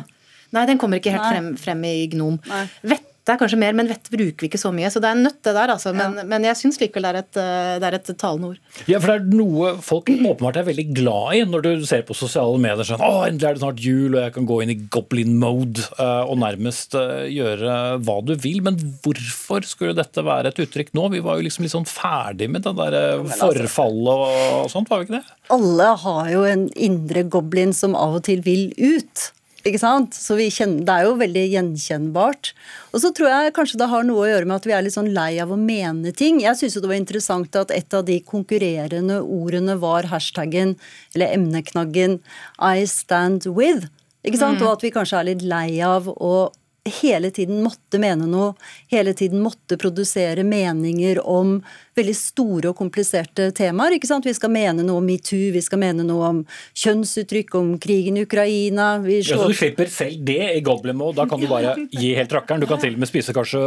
[0.55, 2.39] Nei, den kommer ikke helt frem, frem, i gnom.
[2.81, 4.89] Vette er kanskje mer, men vett bruker vi ikke så mye.
[4.89, 5.91] Så det er en nøtt, det der, altså.
[5.93, 6.25] Men, ja.
[6.31, 8.59] men jeg syns likevel det er, et, eh, det er et talende ord.
[8.89, 12.17] Ja, for det er noe folk åpenbart er veldig glad i når du ser på
[12.17, 14.79] sosiale medier sånn Å, endelig er det snart jul, og jeg kan gå inn i
[14.97, 18.63] goblin mode eh, og nærmest eh, gjøre hva du vil.
[18.65, 21.11] Men hvorfor skulle dette være et uttrykk nå?
[21.13, 24.25] Vi var jo liksom litt sånn ferdig med det der altså- forfallet
[24.63, 25.37] og sånt, var vi ikke det?
[25.53, 29.29] Alle har jo en indre goblin som av og til vil ut.
[29.67, 30.15] Ikke sant?
[30.15, 32.53] Så kjenner, Det er jo veldig gjenkjennbart.
[32.93, 34.95] Og så tror jeg kanskje det har noe å gjøre med at vi er litt
[34.95, 36.39] sånn lei av å mene ting.
[36.41, 40.77] Jeg syns det var interessant at et av de konkurrerende ordene var hashtaggen,
[41.15, 42.19] eller emneknaggen,
[42.59, 43.89] I stand with.
[44.23, 44.59] Ikke sant?
[44.59, 44.65] Mm.
[44.67, 46.49] Og at vi kanskje er litt lei av å
[46.93, 48.53] hele tiden måtte mene noe,
[48.91, 51.59] hele tiden måtte produsere meninger om
[51.99, 53.97] veldig store og kompliserte temaer.
[53.97, 54.27] ikke sant?
[54.27, 56.41] Vi skal mene noe om metoo, vi skal mene noe om
[56.79, 58.91] kjønnsuttrykk, om krigen i Ukraina.
[59.03, 59.35] Vi slår...
[59.35, 61.19] ja, så du slipper selv det i Goblin Mode?
[61.19, 62.63] Da kan du bare gi helt rakkeren.
[62.63, 63.63] Du kan til og med spise kanskje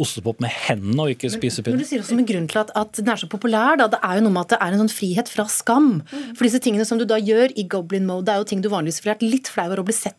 [0.00, 1.78] ostepop med hendene og ikke spise pinne.
[1.78, 4.02] Men du sier også med grunn til at, at, den er så populær, da, det
[4.02, 5.92] er jo noe med at det er en sånn frihet fra skam.
[6.34, 8.72] For disse tingene som du da gjør i Goblin Mode, det er jo ting du
[8.72, 10.18] vanligvis ville vært litt flau over å bli sett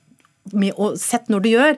[0.54, 1.78] med og sett når du gjør.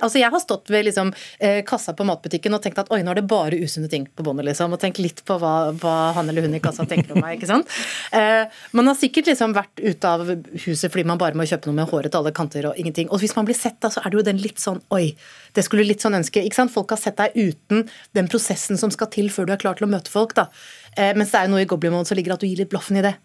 [0.00, 3.12] Altså Jeg har stått ved liksom, eh, kassa på matbutikken og tenkt at oi, nå
[3.12, 4.48] er det bare usunne ting på båndet.
[4.50, 7.38] Liksom, og tenkt litt på hva, hva, han eller hun i kassa tenker om meg.
[7.38, 7.70] ikke sant?
[8.14, 8.46] Eh,
[8.76, 11.88] man har sikkert liksom vært ute av huset fordi man bare må kjøpe noe med
[11.90, 13.08] håret til alle kanter og ingenting.
[13.10, 15.16] Og hvis man blir sett, da, så er det jo den litt sånn oi,
[15.56, 16.42] det skulle litt sånn ønske.
[16.44, 16.72] ikke sant?
[16.74, 19.88] Folk har sett deg uten den prosessen som skal til før du er klar til
[19.88, 20.36] å møte folk.
[20.38, 20.48] da.
[20.96, 23.00] Eh, mens det er noe i Goblin Mode som ligger at du gir litt blaffen
[23.00, 23.16] i det.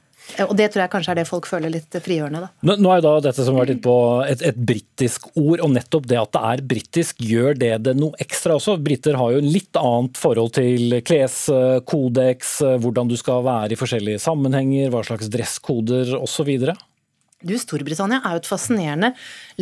[0.46, 2.42] Og Det tror jeg kanskje er det folk føler litt frigjørende.
[2.46, 2.76] da.
[2.78, 3.96] Nå er jo da dette som har vært inne på
[4.28, 8.18] et, et britisk ord, og nettopp det at det er britisk, gjør det det noe
[8.22, 8.78] ekstra også?
[8.84, 14.94] Briter har jo litt annet forhold til kleskodeks, hvordan du skal være i forskjellige sammenhenger,
[14.94, 16.54] hva slags dresskoder osv.
[17.39, 19.10] Du, Storbritannia er jo et fascinerende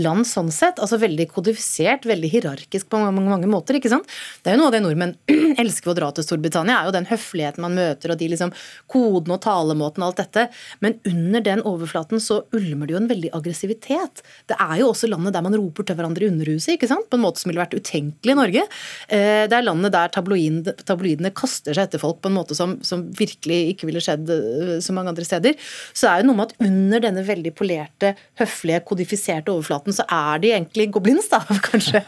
[0.02, 0.80] land sånn sett.
[0.82, 3.78] altså Veldig kodifisert, veldig hierarkisk på mange, mange, måter.
[3.78, 4.10] ikke sant?
[4.42, 5.14] Det er jo noe av det nordmenn
[5.62, 8.54] elsker å dra til Storbritannia, er jo den høfligheten man møter, og de liksom
[8.92, 10.48] kodene og talemåten og alt dette.
[10.84, 14.24] Men under den overflaten så ulmer det jo en veldig aggressivitet.
[14.50, 17.08] Det er jo også landet der man roper til hverandre i Underhuset, ikke sant?
[17.08, 18.64] på en måte som ville vært utenkelig i Norge.
[19.08, 22.78] Eh, det er landet der tabloidene, tabloidene kaster seg etter folk på en måte som,
[22.86, 25.56] som virkelig ikke ville skjedd eh, så mange andre steder.
[25.94, 30.06] Så det er jo noe med at under denne veldig polerte, høflige, kodifiserte overflaten, så
[30.12, 32.04] er de egentlig goblins, da, kanskje.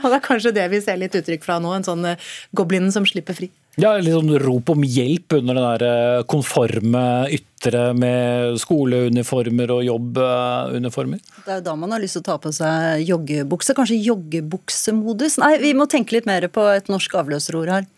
[0.00, 2.92] Og det er kanskje det vi ser litt uttrykk fra nå, en sånn eh, goblin
[2.94, 3.50] som slipper fri.
[3.80, 7.04] Ja, litt sånn rop om hjelp under den der eh, konforme
[7.34, 11.22] ytre med skoleuniformer og jobbuniformer?
[11.42, 13.74] Det er jo da man har lyst til å ta på seg joggebukse.
[13.76, 15.40] Kanskje joggebuksemodus?
[15.42, 17.90] Nei, vi må tenke litt mer på et norsk avløserord her.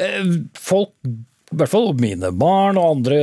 [0.00, 0.24] Eh,
[0.56, 0.96] folk
[1.52, 3.16] i hvert fall mine barn og andre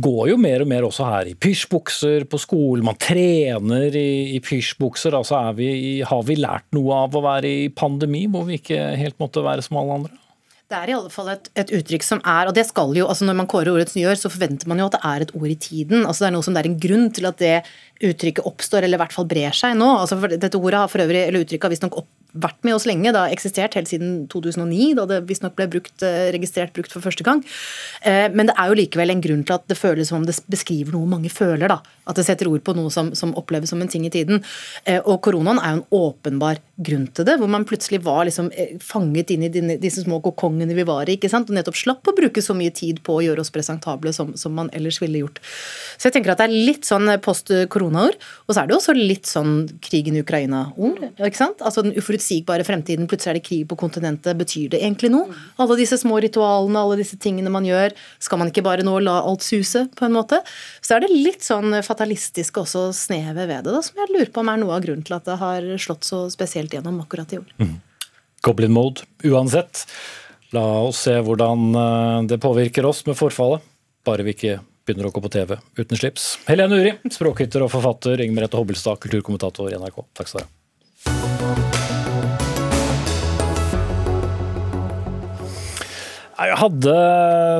[0.00, 2.86] går jo mer og mer også her i pysjbukser på skolen.
[2.88, 5.16] Man trener i, i pysjbukser.
[5.18, 5.68] Altså vi,
[6.00, 9.66] har vi lært noe av å være i pandemi, hvor vi ikke helt måtte være
[9.66, 10.22] som alle andre?
[10.66, 13.28] Det er i alle fall et, et, uttrykk som er, og det skal jo, altså
[13.28, 15.58] når man kårer årets nyår, så forventer man jo at det er et ord i
[15.62, 16.00] tiden.
[16.02, 17.52] altså Det er noe som det er en grunn til at det
[18.04, 19.88] uttrykket oppstår, eller i hvert fall brer seg nå.
[20.02, 22.00] altså Dette ordet har for øvrig, eller uttrykket har visstnok
[22.36, 23.10] vært med oss lenge.
[23.12, 27.04] Det har eksistert helt siden 2009, da det visstnok ble brukt, eh, registrert brukt for
[27.04, 27.42] første gang.
[28.02, 30.38] Eh, men det er jo likevel en grunn til at det føles som om det
[30.48, 31.68] beskriver noe mange føler.
[31.68, 34.42] da, At det setter ord på noe som, som oppleves som en ting i tiden.
[34.84, 38.50] Eh, og koronaen er jo en åpenbar grunn til det, hvor man plutselig var liksom
[38.80, 42.14] fanget inn i disse små kokongene vi var i, ikke sant, og nettopp slapp å
[42.14, 45.40] bruke så mye tid på å gjøre oss presentable som, som man ellers ville gjort.
[45.96, 47.50] Så jeg tenker at det er litt sånn post
[47.86, 51.00] koronaord, og så er det jo også litt sånn krigen i Ukraina-ord.
[51.16, 53.08] ikke sant, altså den uforutsigbare fremtiden.
[53.10, 54.36] Plutselig er det krig på kontinentet.
[54.38, 55.30] Betyr det egentlig noe?
[55.62, 57.94] Alle disse små ritualene, alle disse tingene man gjør.
[58.22, 60.42] Skal man ikke bare nå la alt suse, på en måte?
[60.84, 64.42] Så er det litt sånn fatalistisk også snevet ved det, da, som jeg lurer på
[64.42, 67.40] om er noe av grunnen til at det har slått så spesielt gjennom akkurat i
[67.42, 67.50] år.
[67.62, 67.76] Mm.
[68.46, 69.86] Goblin mode uansett.
[70.54, 73.64] La oss se hvordan eh, det påvirker oss med forfallet.
[74.06, 76.36] Bare vi ikke begynner å gå på TV uten slips.
[76.50, 78.22] Helene Uri, språkhytter og forfatter.
[78.22, 80.06] Inger Merete Hobbelstad, kulturkommentator i NRK.
[80.16, 81.85] Takk skal du ha.
[86.36, 86.94] Jeg hadde,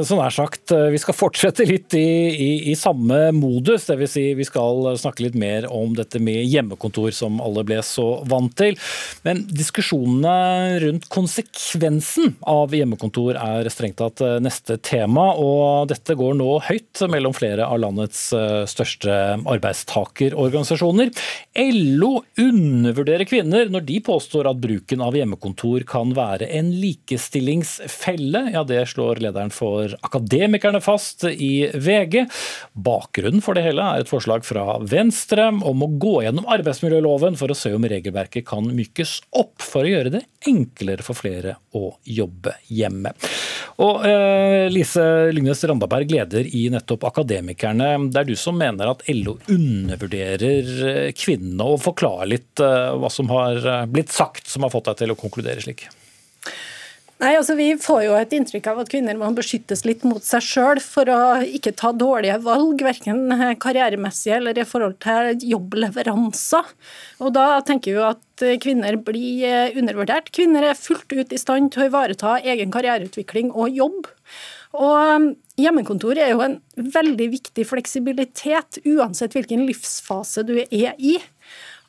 [0.05, 3.87] sånn nær sagt, eh, vi skal fortsette litt i, i, i samme modus.
[3.89, 4.13] Dvs.
[4.13, 8.53] Si vi skal snakke litt mer om dette med hjemmekontor, som alle ble så vant
[8.59, 8.77] til.
[9.25, 15.31] Men diskusjonene rundt konsekvensen av hjemmekontor er strengt tatt eh, neste tema.
[15.41, 21.15] Og dette går nå høyt mellom flere av landets eh, største arbeidstakerorganisasjoner.
[21.97, 22.13] LO
[22.45, 28.47] undervurderer kvinner når de påstår at bruken av hjemmekontor kan være en likestillingsfelle.
[28.53, 32.27] Ja, det slår lederen for Akademikerne fast i VG.
[32.73, 37.53] Bakgrunnen for det hele er et forslag fra Venstre om å gå gjennom arbeidsmiljøloven for
[37.53, 41.97] å se om regelverket kan mykes opp for å gjøre det enklere for flere å
[42.07, 43.13] jobbe hjemme.
[43.83, 47.91] Og eh, Lise Lyngnes Randaberg, leder i nettopp Akademikerne.
[48.09, 53.13] Det er du som mener at LO undervurderer eh, kvinnene, og forklarer litt eh, hva
[53.13, 55.89] som har eh, blitt sagt som har fått deg til å konkludere slik?
[57.17, 60.45] Nei, altså Vi får jo et inntrykk av at kvinner må beskyttes litt mot seg
[60.45, 66.69] sjøl for å ikke ta dårlige valg, verken karrieremessig eller i forhold til jobbleveranser.
[67.25, 70.29] Og Da tenker vi at kvinner blir eh, undervurdert.
[70.37, 74.13] Kvinner er fullt ut i stand til å ivareta egen karriereutvikling og jobb.
[74.77, 81.17] Og Hjemmekontor er jo en veldig viktig fleksibilitet, uansett hvilken livsfase du er i.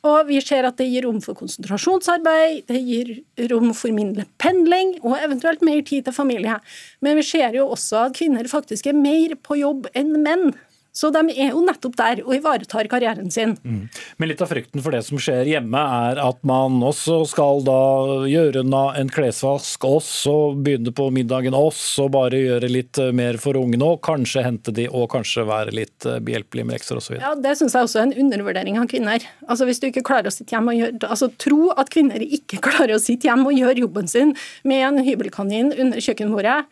[0.06, 3.10] Og vi ser at det gir rom for konsentrasjonsarbeid, det gir
[3.50, 6.58] rom for mindre pendling og eventuelt mer tid til familie.
[7.02, 10.52] Men vi ser jo også at kvinner faktisk er mer på jobb enn menn.
[10.92, 13.54] Så de er jo nettopp der og ivaretar karrieren sin.
[13.62, 13.84] Mm.
[14.18, 17.80] Men litt av frykten for det som skjer hjemme, er at man også skal da
[18.28, 18.64] gjøre
[18.98, 24.00] en klesvask, også begynne på middagen, også bare gjøre litt eh, mer for ungene òg.
[24.08, 27.18] Kanskje hente de, og kanskje være litt eh, behjelpelig med lekser osv.
[27.20, 29.24] Ja, det syns jeg også er en undervurdering av kvinner.
[29.46, 32.62] Altså Hvis du ikke klarer å sitte hjemme og gjøre altså Tro at kvinner ikke
[32.68, 34.34] klarer å sitte hjemme og gjøre jobben sin
[34.68, 36.64] med en hybelkanin under kjøkkenbordet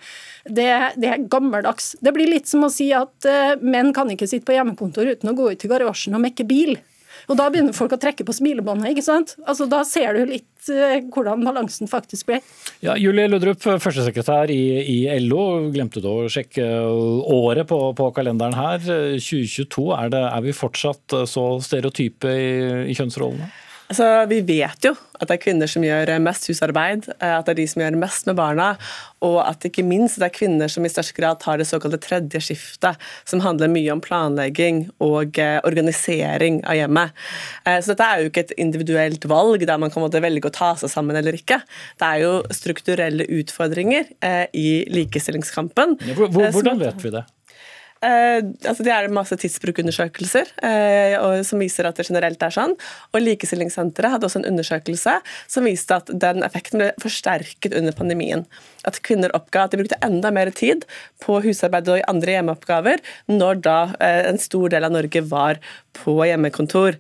[0.49, 1.95] det, det, er gammeldags.
[2.01, 5.33] Det blir litt som å si at uh, menn kan ikke sitte på hjemmekontor uten
[5.33, 6.77] å gå ut i garasjen og mekke bil.
[7.27, 8.93] Og Da begynner folk å trekke på smilebåndet.
[8.93, 9.35] ikke sant?
[9.47, 12.41] Altså, Da ser du litt uh, hvordan balansen faktisk ble.
[12.85, 15.69] Ja, Julie Ludrup, førstesekretær i, i LO.
[15.75, 18.83] Glemte du å sjekke året på, på kalenderen her?
[19.19, 22.51] 2022, er, det, er, vi fortsatt så stereotype i,
[22.93, 23.51] i kjønnsrollene?
[23.87, 27.55] Altså, vi vet jo at det er kvinner som gjør mest husarbeid, eh, at det
[27.55, 28.67] er de som gjør mest med barna,
[29.25, 32.43] og at ikke minst det er kvinner som i størst grad tar det såkalte tredje
[32.45, 37.15] skiftet, som handler mye om planlegging og eh, organisering av hjemmet.
[37.65, 40.75] Eh, så dette er jo ikke et individuelt valg der man kan velge å ta
[40.81, 41.63] seg sammen eller ikke.
[42.01, 44.13] Det er jo strukturelle utfordringer
[44.57, 45.97] i likestillingskampen.
[46.17, 47.25] Hvordan vet vi det?
[48.05, 51.15] Eh, altså det er masse tidsbrukundersøkelser eh,
[51.49, 52.75] som viser at det generelt er sånn.
[53.15, 55.15] Og Likestillingssenteret hadde også en undersøkelse
[55.49, 58.45] som viste at den effekten ble forsterket under pandemien.
[58.87, 60.85] At kvinner oppga at de brukte enda mer tid
[61.25, 65.61] på husarbeid og andre hjemmeoppgaver når da eh, en stor del av Norge var
[65.97, 66.99] på hjemmekontor.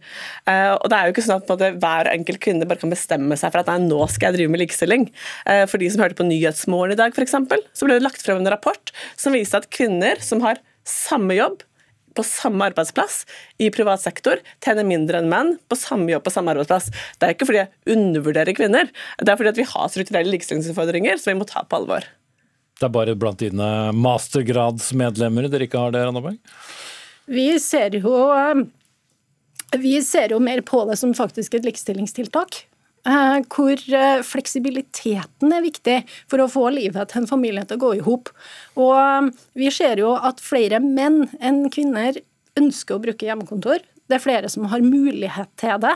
[0.48, 3.52] Eh, og det er jo ikke sånn at hver enkelt kvinne bare kan bestemme seg
[3.52, 5.10] for at nei, nå skal jeg drive med likestilling.
[5.44, 7.36] Eh, for de som hørte på Nyhetsmorgen i dag, f.eks.,
[7.76, 11.64] så ble det lagt frem en rapport som viste at kvinner som har samme jobb
[12.16, 13.24] på samme arbeidsplass
[13.60, 16.88] i privat sektor tjener mindre enn menn på samme jobb på samme arbeidsplass.
[17.18, 18.88] Det er ikke fordi jeg undervurderer kvinner,
[19.20, 22.08] det er fordi at vi har strukturelle likestillingsutfordringer som vi må ta på alvor.
[22.76, 26.40] Det er bare blant dine mastergradsmedlemmer dere ikke har det, Randaberg?
[27.26, 28.64] Vi ser jo eh,
[29.76, 32.62] vi ser jo mer på det som faktisk et likestillingstiltak.
[33.06, 37.84] Eh, hvor eh, fleksibiliteten er viktig for å få livet til en familie til å
[37.84, 38.32] gå i hop.
[38.74, 39.28] Og eh,
[39.62, 42.18] vi ser jo at flere menn enn kvinner
[42.58, 43.84] ønsker å bruke hjemmekontor.
[44.06, 45.94] Det er flere som har mulighet til det.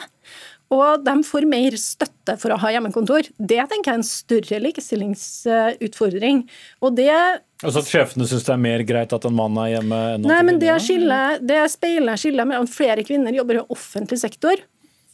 [0.71, 3.27] Og de får mer støtte for å ha hjemmekontor.
[3.39, 6.45] Det tenker jeg er en større likestillingsutfordring.
[6.87, 9.99] Og det Altså at sjefene syns det er mer greit at en mann er hjemme
[10.15, 14.63] enn Nei, men det, skiller, det speiler skillet mellom flere kvinner jobber i offentlig sektor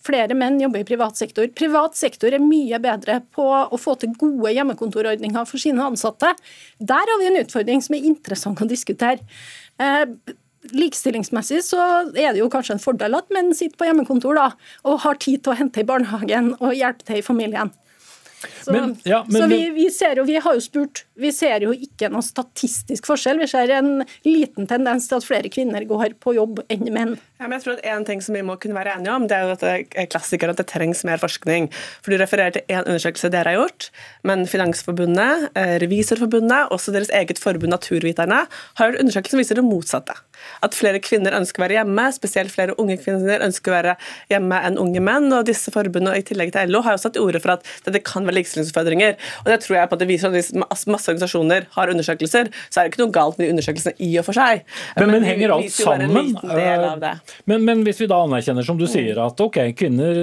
[0.07, 1.49] Flere menn jobber i privat sektor.
[1.59, 6.33] Privat sektor er mye bedre på å få til gode hjemmekontorordninger for sine ansatte.
[6.79, 9.23] Der har vi en utfordring som er interessant å diskutere.
[9.83, 10.05] Eh,
[10.75, 11.79] Likestillingsmessig så
[12.19, 14.47] er det jo kanskje en fordel at menn sitter på hjemmekontor da,
[14.83, 17.71] og har tid til å hente i barnehagen og hjelpe til i familien.
[18.63, 21.67] Så, men, ja, men, så vi, vi, ser jo, vi har jo spurt, vi ser
[21.67, 23.41] jo ikke noen statistisk forskjell.
[23.43, 23.93] Vi ser en
[24.27, 27.17] liten tendens til at flere kvinner går på jobb enn menn.
[27.37, 29.37] Ja, men jeg tror at En ting som vi må kunne være enige om, det
[29.37, 31.69] er jo at det er klassikeren at det trengs mer forskning.
[32.05, 33.91] For Du refererer til én undersøkelse dere har gjort,
[34.27, 39.67] men Finansforbundet, eh, Revisorforbundet, også deres eget forbund Naturviterne, har gjort undersøkelser som viser det
[39.67, 40.17] motsatte.
[40.65, 43.95] At flere kvinner ønsker å være hjemme, spesielt flere unge kvinner ønsker å være
[44.33, 45.33] hjemme enn unge menn.
[45.33, 48.03] og disse forbundene, i tillegg til LO, har jo satt til orde for at dette
[48.07, 49.17] kan være likestillingsutfordringer.
[49.45, 52.81] Og det tror jeg på at det viser at Hvis masse organisasjoner har undersøkelser, så
[52.81, 54.65] er det ikke noe galt med de undersøkelsene i og for seg.
[54.97, 56.15] Men, men, men henger alt sammen?
[57.47, 60.21] Men, men, hvis vi da anerkjenner, som du sier, at ok, kvinner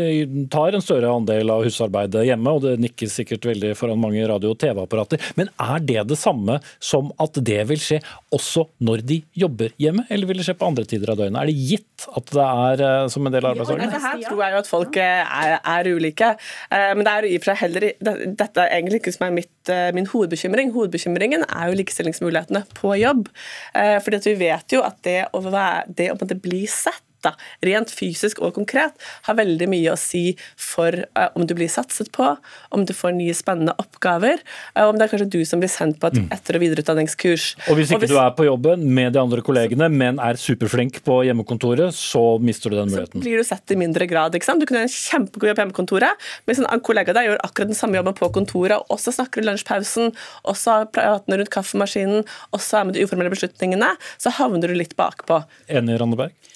[0.54, 4.54] tar en større andel av husarbeidet hjemme, og det nikkes sikkert veldig foran mange radio-
[4.54, 8.00] og TV-apparater, men er det det samme som at det vil skje
[8.34, 11.40] også når de jobber hjemme, eller vil det skje på andre tider av døgnet?
[11.42, 13.94] Er det gitt at det er eh, som en del av arbeidsdagen?
[13.94, 16.34] Ja, her tror jeg jo at folk eh, er, er ulike,
[16.70, 19.28] eh, men det er jo i og for seg heller dette er egentlig ikke som
[19.28, 20.74] er mitt, min hovedbekymring.
[20.76, 23.30] Hovedbekymringen er jo likestillingsmulighetene på jobb.
[23.74, 27.34] Fordi at vi vet jo at det å, være, det å bli sett da,
[27.66, 28.96] rent fysisk og konkret,
[29.28, 32.34] har veldig mye å si for uh, om du blir satset på,
[32.74, 34.42] om du får nye spennende oppgaver,
[34.78, 36.30] uh, om det er kanskje du som blir sendt på et mm.
[36.36, 37.48] etter- og videreutdanningskurs.
[37.70, 40.40] Og hvis ikke og hvis, du er på jobben med de andre kollegene, men er
[40.40, 43.20] superflink på hjemmekontoret, så mister du den muligheten.
[43.20, 44.36] Så blir du sett i mindre grad.
[44.36, 44.62] ikke sant?
[44.62, 47.80] Du kunne gjøre en kjempegod jobb på hjemmekontoret, mens en kollega der gjør akkurat den
[47.80, 50.14] samme jobben på kontoret, og også snakker i lunsjpausen,
[50.50, 55.44] også prater rundt kaffemaskinen, også er med de uformelle beslutningene, så havner du litt bakpå.
[55.72, 56.53] Enig, Randeberg?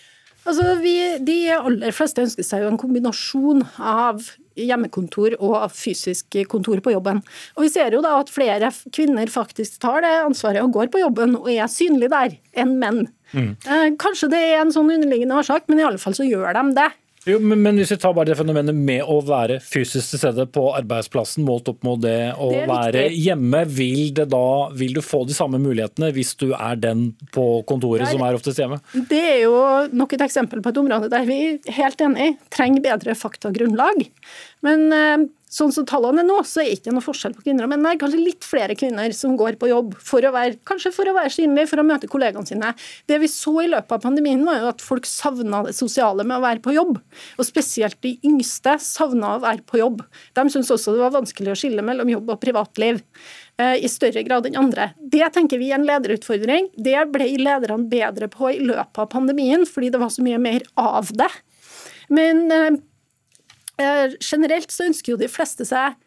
[0.48, 6.80] Altså, vi, De aller fleste ønsker seg jo en kombinasjon av hjemmekontor og fysisk kontor
[6.84, 7.20] på jobben.
[7.58, 11.04] Og Vi ser jo da at flere kvinner faktisk tar det ansvaret og går på
[11.04, 13.04] jobben og er synlige der, enn menn.
[13.36, 13.52] Mm.
[13.68, 16.66] Eh, kanskje det er en sånn underliggende årsak, men i alle fall så gjør de
[16.80, 16.90] det.
[17.28, 20.46] Jo, men, men, hvis vi tar bare det fenomenet med å være fysisk til stede
[20.54, 24.48] på arbeidsplassen, målt opp mot det å det være hjemme, vil, da,
[24.78, 28.38] vil, du få de samme mulighetene hvis du er den på kontoret Der, som er
[28.38, 28.80] oftest hjemme?
[29.12, 29.58] Det er jo
[29.92, 34.06] nok et eksempel på et område der vi er helt enig trenger bedre faktagrunnlag.
[34.66, 37.66] Men eh, Sånn som tallene er nå, så er det ikke noe forskjell på kvinner
[37.66, 37.82] og menn.
[37.82, 41.10] Det er kanskje litt flere kvinner som går på jobb, for å være, kanskje for
[41.10, 42.74] å være synlige, for å møte kollegaene sine.
[43.10, 46.38] Det vi så i løpet av pandemien, var jo at folk savna det sosiale med
[46.38, 47.00] å være på jobb.
[47.40, 50.06] Og spesielt de yngste savna å være på jobb.
[50.38, 53.02] De syntes også det var vanskelig å skille mellom jobb og privatliv
[53.58, 54.92] eh, i større grad enn andre.
[55.02, 56.70] Det tenker vi er en lederutfordring.
[56.78, 60.68] Det ble lederne bedre på i løpet av pandemien, fordi det var så mye mer
[60.78, 61.32] av det.
[62.14, 62.72] Men Eh,
[63.78, 65.98] generelt så ønsker jo de fleste seg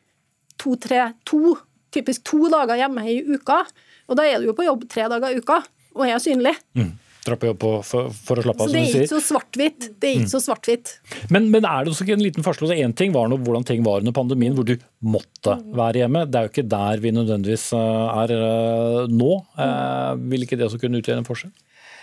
[0.61, 1.57] to, tre, to,
[1.95, 3.63] typisk to dager hjemme i uka.
[4.11, 5.63] Og da er du jo på jobb tre dager i uka
[5.97, 6.57] og er synlig.
[6.79, 6.93] Mm.
[7.21, 8.93] Dra på jobb for, for, å slappe av, som du sier.
[8.95, 9.89] Det er ikke så svart-hvitt.
[10.01, 10.33] Det er ikke mm.
[10.33, 10.93] så svart-hvitt.
[11.29, 12.73] Men, men, er det også ikke en liten forskjell?
[12.81, 14.73] Én ting var noe, hvordan ting var under pandemien, hvor du
[15.05, 16.25] måtte være hjemme.
[16.31, 19.35] Det er jo ikke der vi nødvendigvis eh, er eh, nå.
[20.33, 21.53] Vil ikke det også kunne utgjøre en forskjell?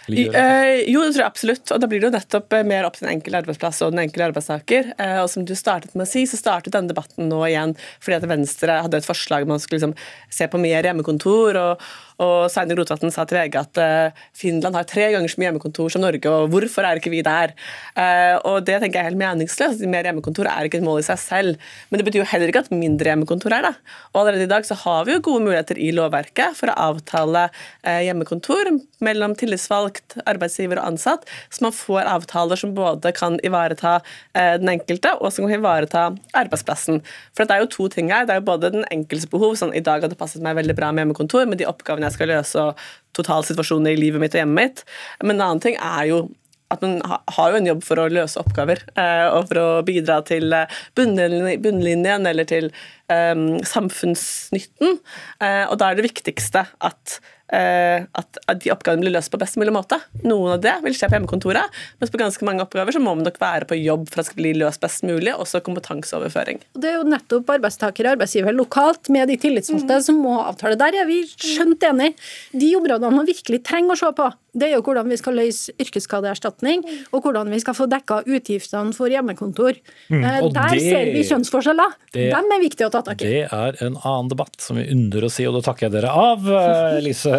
[0.07, 1.71] Uh, jo, det tror jeg absolutt.
[1.73, 4.05] Og da blir det jo nettopp eh, mer opp til den enkelte arbeidsplass og den
[4.05, 4.91] enkelte arbeidstaker.
[4.95, 8.19] Uh, og som du startet med å si, så startet denne debatten nå igjen fordi
[8.19, 9.97] at Venstre hadde et forslag om man skulle liksom
[10.39, 11.59] se på mer hjemmekontor.
[11.59, 11.87] og
[12.23, 15.93] og Sveinung Rotevatn sa til VG at uh, Finland har tre ganger så mye hjemmekontor
[15.93, 17.53] som Norge, og hvorfor er ikke vi der?
[17.93, 19.83] Uh, og Det tenker jeg er helt meningsløst.
[19.85, 21.67] Mer hjemmekontor er ikke et mål i seg selv.
[21.89, 23.73] Men det betyr jo heller ikke at mindre hjemmekontor er det.
[24.13, 27.47] Og Allerede i dag så har vi jo gode muligheter i lovverket for å avtale
[27.51, 28.73] uh, hjemmekontor
[29.05, 33.99] mellom tillitsvalgt, arbeidsgiver og ansatt, så man får avtaler som både kan ivareta
[34.33, 36.01] den enkelte, og som kan ivareta
[36.37, 37.03] arbeidsplassen.
[37.37, 38.25] For det er jo to ting her.
[38.25, 40.89] Det er jo både den enkeltes behov, sånn i dag hadde passet meg veldig bra
[40.89, 44.61] med hjemmekontor, med de oppgavene jeg skal løse, og totalsituasjonen i livet mitt og hjemmet
[44.61, 44.83] mitt.
[45.23, 46.27] Men en annen ting er jo
[46.73, 50.19] at man har jo en jobb for å løse oppgaver eh, og for å bidra
[50.27, 52.67] til eh, bunnlinjen eller til
[53.07, 54.99] samfunnsnytten.
[55.39, 59.55] Uh, og da er det viktigste at Eh, at, de oppgavene blir løst på best
[59.59, 59.95] mulig måte.
[60.25, 63.23] Noen av det vil skje på hjemmekontoret, mens på ganske mange oppgaver så må man
[63.23, 66.59] nok være på jobb for at det skal bli løst best mulig, også kompetanseoverføring.
[66.75, 70.05] Det er jo nettopp arbeidstaker og arbeidsgiver lokalt med de tillitsvalgte mm.
[70.09, 70.79] som må avtale.
[70.79, 72.11] Der er vi skjønt enig.
[72.51, 74.27] De områdene man virkelig trenger å se på,
[74.57, 76.83] det er jo hvordan vi skal løse yrkesskadeerstatning,
[77.13, 79.77] og hvordan vi skal få dekka utgiftene for hjemmekontor.
[80.09, 81.95] Mm, eh, Der det, ser vi kjønnsforskjeller.
[82.11, 83.31] Det, Dem er viktig å ta tak i.
[83.31, 86.13] Det er en annen debatt som vi ynder å si, og da takker jeg dere
[86.13, 86.47] av.
[86.47, 87.33] Eh, Lise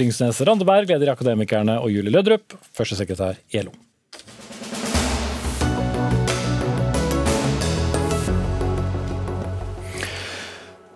[0.00, 3.74] Lyngsnes Randeberg, leder i Akademikerne, og Julie Lødrup, førstesekretær i LO.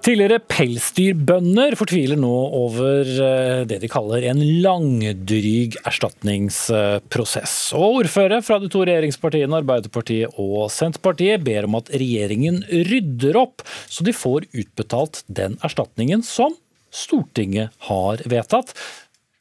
[0.04, 7.54] Tidligere pelsdyrbønder fortviler nå over eh, det de kaller en langdryg erstatningsprosess.
[7.78, 13.64] Og ordførere fra de to regjeringspartiene, Arbeiderpartiet og Senterpartiet, ber om at regjeringen rydder opp,
[13.88, 16.52] så de får utbetalt den erstatningen som
[16.94, 18.76] Stortinget har vedtatt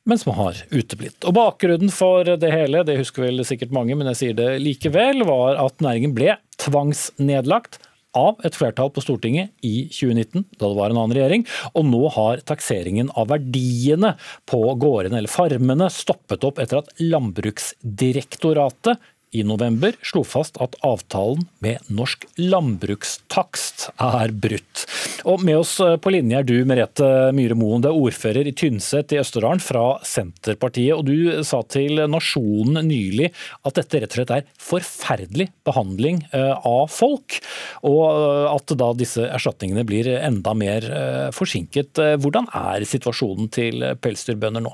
[0.08, 1.24] men som har uteblitt.
[1.24, 5.24] Og Bakgrunnen for det hele, det husker vel sikkert mange, men jeg sier det likevel,
[5.28, 7.80] var at næringen ble tvangsnedlagt
[8.18, 11.44] av et flertall på Stortinget i 2019, da det var en annen regjering.
[11.74, 14.12] Og nå har takseringen av verdiene
[14.50, 18.96] på gårdene eller farmene stoppet opp etter at Landbruksdirektoratet
[19.34, 24.86] i november slo fast at avtalen med Norsk landbrukstakst er brutt.
[25.30, 28.56] Og Med oss eh, på linje er du, Merete Myhre Moen, det er ordfører i
[28.56, 30.96] Tynset i Østerdalen fra Senterpartiet.
[30.96, 33.32] og Du sa til Nasjonen nylig
[33.64, 37.40] at dette rett og slett er forferdelig behandling eh, av folk,
[37.88, 40.86] og eh, at da disse erstatningene blir enda mer
[41.34, 42.00] forsinket.
[42.22, 44.74] Hvordan er situasjonen til pelsdyrbønder nå?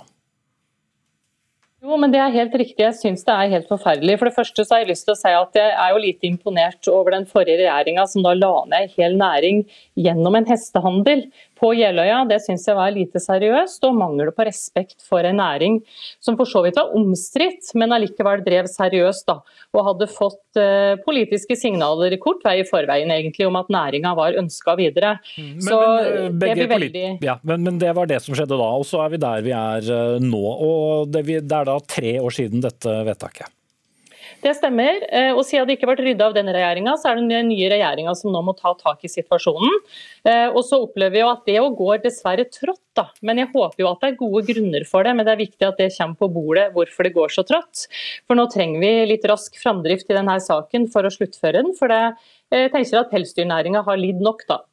[1.80, 2.84] Jo, men Det er helt riktig.
[2.84, 4.18] Jeg syns det er helt forferdelig.
[4.20, 6.28] For det første så har jeg lyst til å si at jeg er jo lite
[6.28, 9.62] imponert over den forrige regjeringa som da la ned hel næring
[9.96, 11.24] gjennom en hestehandel
[11.60, 12.24] på Jeløya.
[12.30, 15.80] Det syns jeg var lite seriøst og mangel på respekt for en næring
[16.24, 19.40] som for så vidt var omstridt, men allikevel drev seriøst da,
[19.76, 24.40] og hadde fått eh, politiske signaler kort vei i forveien egentlig om at næringa var
[24.40, 25.18] ønska videre.
[25.36, 28.58] Mm, men, Så men, det blir veldig ja, men, men, det var det som skjedde
[28.60, 30.44] da, og så er vi der vi er uh, nå.
[30.44, 33.52] og det, vi, det er da tre år siden dette vedtaket.
[34.40, 35.02] Det stemmer.
[35.12, 37.50] Eh, og Siden det ikke har vært rydda av denne regjeringa, så er det den
[37.52, 39.82] nye regjeringa som nå må ta tak i situasjonen.
[40.24, 42.80] Eh, og så opplever vi jo at det jo går dessverre trått.
[42.96, 43.06] da.
[43.24, 45.14] Men jeg håper jo at det er gode grunner for det.
[45.16, 47.86] Men det er viktig at det kommer på bordet hvorfor det går så trått.
[48.28, 51.76] For nå trenger vi litt rask framdrift i denne saken for å sluttføre den.
[51.76, 52.02] For det,
[52.52, 54.64] eh, jeg tenker at pelsdyrnæringa har lidd nok, da.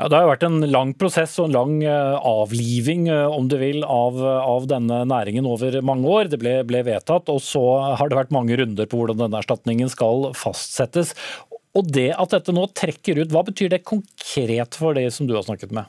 [0.00, 3.58] Ja, Det har vært en lang prosess og en lang eh, avliving eh, om du
[3.60, 6.30] vil, av, av denne næringen over mange år.
[6.32, 7.64] Det ble, ble, vedtatt, og så
[8.00, 11.12] har det vært mange runder på hvordan denne erstatningen skal fastsettes.
[11.76, 15.36] Og det at dette nå trekker ut, hva betyr det konkret for det som du
[15.36, 15.86] har snakket med?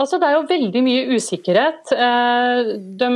[0.00, 1.90] Altså, det er jo veldig mye usikkerhet.
[1.92, 2.70] Eh,
[3.00, 3.08] de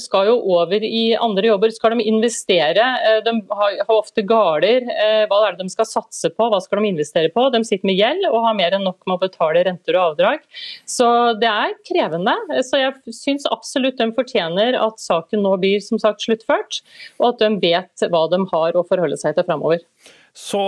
[0.00, 1.70] skal jo over i andre jobber.
[1.70, 2.86] Skal de investere?
[3.06, 4.88] Eh, de har ofte gårder.
[4.90, 6.48] Eh, hva er det de skal satse på?
[6.50, 7.44] Hva skal de investere på?
[7.54, 10.42] De sitter med gjeld og har mer enn nok med å betale renter og avdrag.
[10.88, 11.06] Så
[11.38, 12.34] det er krevende.
[12.66, 16.82] Så jeg syns absolutt de fortjener at saken nå blir som sagt sluttført,
[17.20, 19.86] og at de vet hva de har å forholde seg til framover.
[20.32, 20.60] Så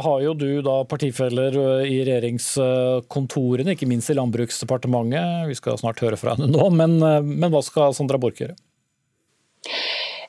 [0.00, 5.50] har jo du da partifeller i regjeringskontorene, ikke minst i Landbruksdepartementet.
[5.50, 8.56] Vi skal snart høre fra henne nå, men, men hva skal Sandra Borch gjøre?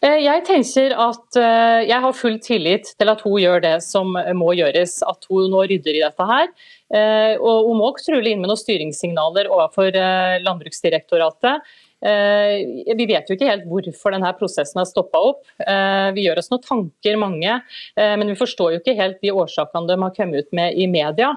[0.04, 4.12] Eh, jeg tenker at eh, jeg har full tillit til at hun gjør det som
[4.36, 4.98] må gjøres.
[5.08, 6.52] At hun nå rydder i dette her.
[6.94, 9.96] Eh, og hun må trolig inn med noen styringssignaler overfor
[10.44, 11.64] Landbruksdirektoratet.
[12.04, 15.44] Eh, vi vet jo ikke helt hvorfor denne prosessen har stoppa opp.
[15.64, 17.60] Eh, vi gjør oss noen tanker, mange,
[17.96, 20.90] eh, men vi forstår jo ikke helt de årsakene de har kommet ut med i
[20.92, 21.34] media.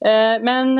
[0.00, 0.78] Men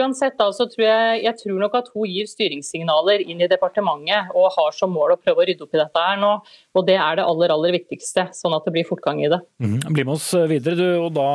[0.00, 4.32] uansett da, så tror jeg, jeg tror nok at hun gir styringssignaler inn i departementet
[4.32, 6.30] og har som mål å prøve å rydde opp i dette her nå.
[6.72, 9.42] Og Det er det aller aller viktigste, sånn at det blir fortgang i det.
[9.62, 11.28] Mm, bli med oss videre, du, og da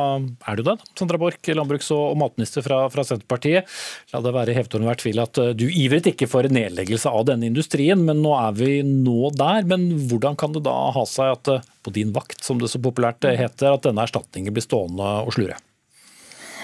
[0.50, 0.76] er du det.
[0.98, 3.70] Sandra Borch, landbruks- og matminister fra, fra, Senterpartiet.
[4.12, 8.02] La det være hevet over tvil at du ivret ikke for nedleggelse av denne industrien,
[8.04, 9.62] men nå er vi nå der.
[9.68, 13.24] Men hvordan kan det da ha seg at på din vakt, som det så populært
[13.28, 15.58] heter, at denne erstatningen blir stående og slure?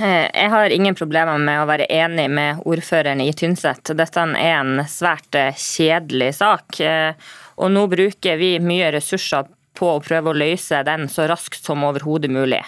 [0.00, 3.92] Eh, jeg har ingen problemer med å være enig med ordføreren i Tynset.
[3.94, 6.80] Dette er en svært eh, kjedelig sak.
[6.82, 7.14] Eh,
[7.62, 9.46] og nå bruker vi mye ressurser
[9.78, 12.60] på å prøve å løse den så raskt som overhodet mulig.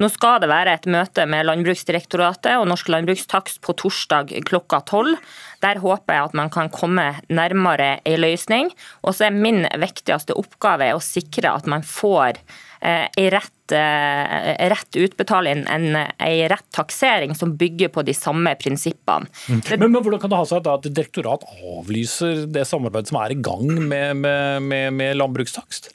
[0.00, 5.16] Nå skal det være et møte med Landbruksdirektoratet og Norsk landbrukstakst på torsdag klokka tolv.
[5.64, 8.72] Der håper jeg at man kan komme nærmere ei løsning.
[9.04, 12.40] Og så er min viktigste oppgave å sikre at man får
[12.86, 18.54] en eh, rett, eh, rett utbetaling, en, en rett taksering som bygger på de samme
[18.54, 19.26] prinsippene.
[19.48, 19.60] Mm.
[19.70, 23.40] Men, men, Hvordan kan det ha seg at direktorat avlyser det samarbeidet som er i
[23.42, 25.92] gang med, med, med, med landbrukstakst?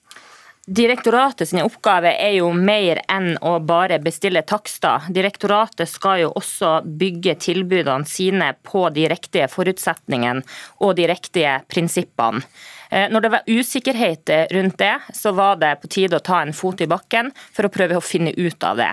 [0.71, 5.07] Direktoratet sin oppgave er jo mer enn å bare bestille takster.
[5.09, 10.45] Direktoratet skal jo også bygge tilbudene sine på de riktige forutsetningene
[10.85, 12.43] og de riktige prinsippene.
[12.91, 16.53] Eh, når det var usikkerhet rundt det, så var det på tide å ta en
[16.55, 18.91] fot i bakken for å prøve å finne ut av det.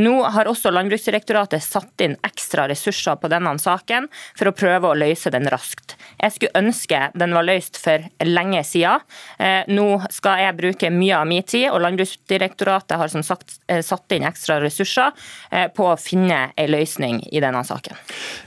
[0.00, 4.06] Nå har også Landbruksdirektoratet satt inn ekstra ressurser på denne saken
[4.38, 5.96] for å prøve å løse den raskt.
[6.20, 9.02] Jeg skulle ønske den var løst for lenge siden.
[9.38, 13.82] Eh, nå skal jeg bruke mye av min tid, og Landbruksdirektoratet har som sagt eh,
[13.84, 15.12] satt inn ekstra ressurser
[15.74, 17.96] på å finne en løsning i denne saken.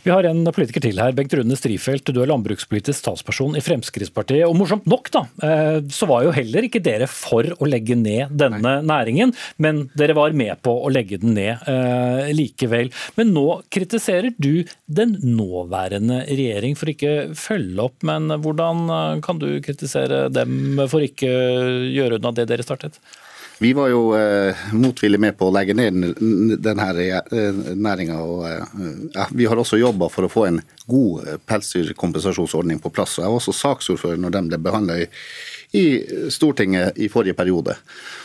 [0.06, 2.12] Vi har en politiker til her, Bengt Rune Strifeldt.
[2.14, 4.46] Du er landbrukspolitisk talsperson i Fremskrittspartiet.
[4.48, 8.34] og morsomt nok da, eh, så var jo heller ikke dere for å legge ned
[8.40, 12.92] denne næringen, men dere var med på å legge den ned eh, likevel.
[13.18, 19.42] Men nå kritiserer du den nåværende regjering for ikke følge opp, men hvordan eh, kan
[19.42, 21.32] du kritisere dem for ikke
[21.94, 23.00] gjøre unna det dere startet?
[23.64, 26.18] Vi var jo eh, motvillig med på å legge ned
[26.60, 26.88] denne
[27.80, 28.16] næringa.
[29.14, 30.58] Ja, vi har også jobba for å få en
[30.92, 33.14] god pelsdyrkompensasjonsordning på plass.
[33.22, 35.06] Jeg var også saksordfører når den ble behandla i,
[35.80, 35.86] i,
[36.28, 37.78] Stortinget i forrige periode.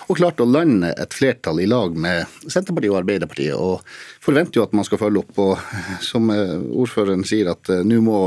[0.08, 3.54] Og klarte å lande et flertall i lag med Senterpartiet og Arbeiderpartiet.
[3.54, 5.38] Og forventer jo at man skal følge opp.
[5.38, 8.18] Og som ordføreren sier, at nå må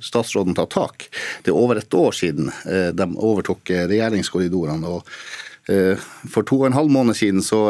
[0.00, 1.10] statsråden ta tak.
[1.44, 2.48] Det er over et år siden
[2.96, 4.96] de overtok regjeringskorridorene.
[4.96, 7.60] og Eh, for to og en halv måned siden så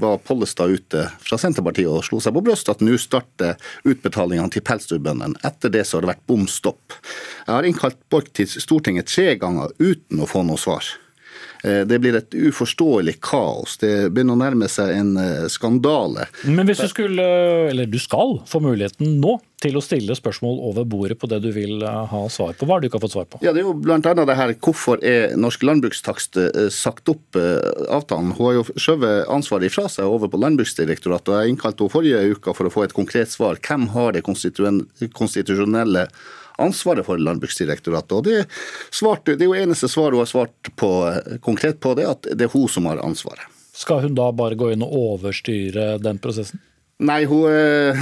[0.00, 3.58] var Pollestad ute fra Senterpartiet og slo seg på brystet at nå starter
[3.88, 5.40] utbetalingene til pelsdyrbøndene.
[5.44, 6.96] Etter det så har det vært bom stopp.
[7.44, 10.88] Jeg har innkalt Borch til Stortinget tre ganger uten å få noe svar.
[11.64, 13.76] Eh, det blir et uforståelig kaos.
[13.82, 16.28] Det begynner å nærme seg en eh, skandale.
[16.46, 17.24] Men hvis du skulle,
[17.70, 21.50] eller du skal, få muligheten nå til å stille spørsmål over bordet på det du
[21.54, 22.68] vil eh, ha svar på.
[22.68, 23.42] Hva har du ikke har fått svar på?
[23.42, 23.98] Ja, Det er jo bl.a.
[23.98, 26.38] det her hvorfor er norsk landbrukstakst
[26.74, 28.34] sagt opp avtalen.
[28.38, 31.32] Hun har jo skjøvet ansvaret ifra seg over på Landbruksdirektoratet.
[31.32, 33.58] og Jeg innkalte henne forrige uke for å få et konkret svar.
[33.58, 36.06] Hvem har det konstitusjonelle
[36.58, 38.14] ansvaret for Landbruksdirektoratet.
[38.18, 38.46] Og det,
[38.90, 40.90] svarte, det er jo eneste svaret hun har svart på,
[41.44, 43.46] konkret på det, at det er hun som har ansvaret.
[43.78, 46.62] Skal hun da bare gå inn og overstyre den prosessen?
[46.98, 47.96] Nei, hun, eh,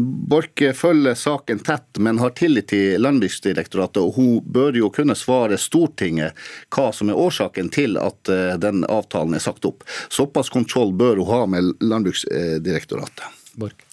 [0.00, 4.00] Borch følger saken tett, men har tillit til Landbruksdirektoratet.
[4.00, 6.32] Og hun bør jo kunne svare Stortinget
[6.72, 9.84] hva som er årsaken til at eh, den avtalen er sagt opp.
[10.08, 13.28] Såpass kontroll bør hun ha med Landbruksdirektoratet.
[13.60, 13.87] Borch.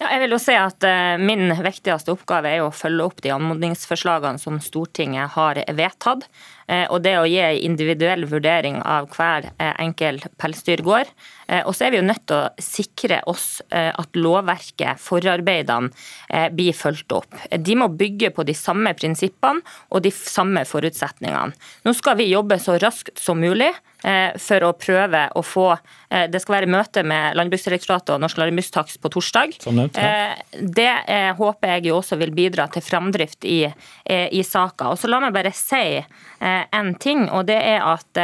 [0.00, 3.34] Ja, jeg vil jo si at uh, Min viktigste oppgave er å følge opp de
[3.34, 6.24] anmodningsforslagene som Stortinget har vedtatt.
[6.64, 11.10] Uh, og det å gi individuell vurdering av hver uh, enkel pelsdyrgård.
[11.66, 15.90] Og så er vi jo nødt til å sikre oss at lovverket, forarbeidene,
[16.54, 17.34] blir fulgt opp.
[17.50, 21.56] De må bygge på de samme prinsippene og de samme forutsetningene.
[21.86, 23.72] Nå skal vi jobbe så raskt som mulig
[24.04, 28.38] Eh, for å prøve å få eh, Det skal være møte med Landbruksdirektoratet og Norsk
[28.40, 29.58] landbrukstakst på torsdag.
[29.66, 29.84] Ja.
[30.00, 30.92] Eh, det
[31.36, 33.62] håper jeg jo også vil bidra til framdrift i,
[34.08, 34.90] i saka.
[34.90, 36.00] Og så La meg bare si
[36.40, 38.20] en ting, og det er at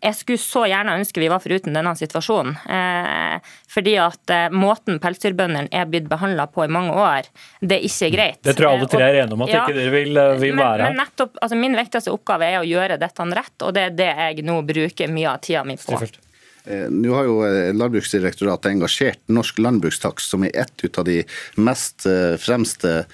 [0.00, 2.54] jeg skulle så gjerne ønske vi var foruten denne situasjonen.
[2.70, 7.28] Eh, fordi at eh, måten pelsdyrbøndene er blitt behandla på i mange år,
[7.60, 8.40] det er ikke greit.
[8.46, 10.62] Det tror jeg alle tre er enige om at ja, ikke dere vil, vil men,
[10.64, 10.94] være her.
[10.94, 14.10] Men nettopp, altså Min viktigste oppgave er å gjøre dette rett, og det er det
[14.22, 15.88] jeg nå bruker mye av tida mi på.
[15.88, 16.22] Strifelt.
[16.68, 21.22] Eh, nå har jo eh, Landbruksdirektoratet engasjert Norsk landbrukstakst, som er ett av de
[21.56, 23.06] mest eh, fremste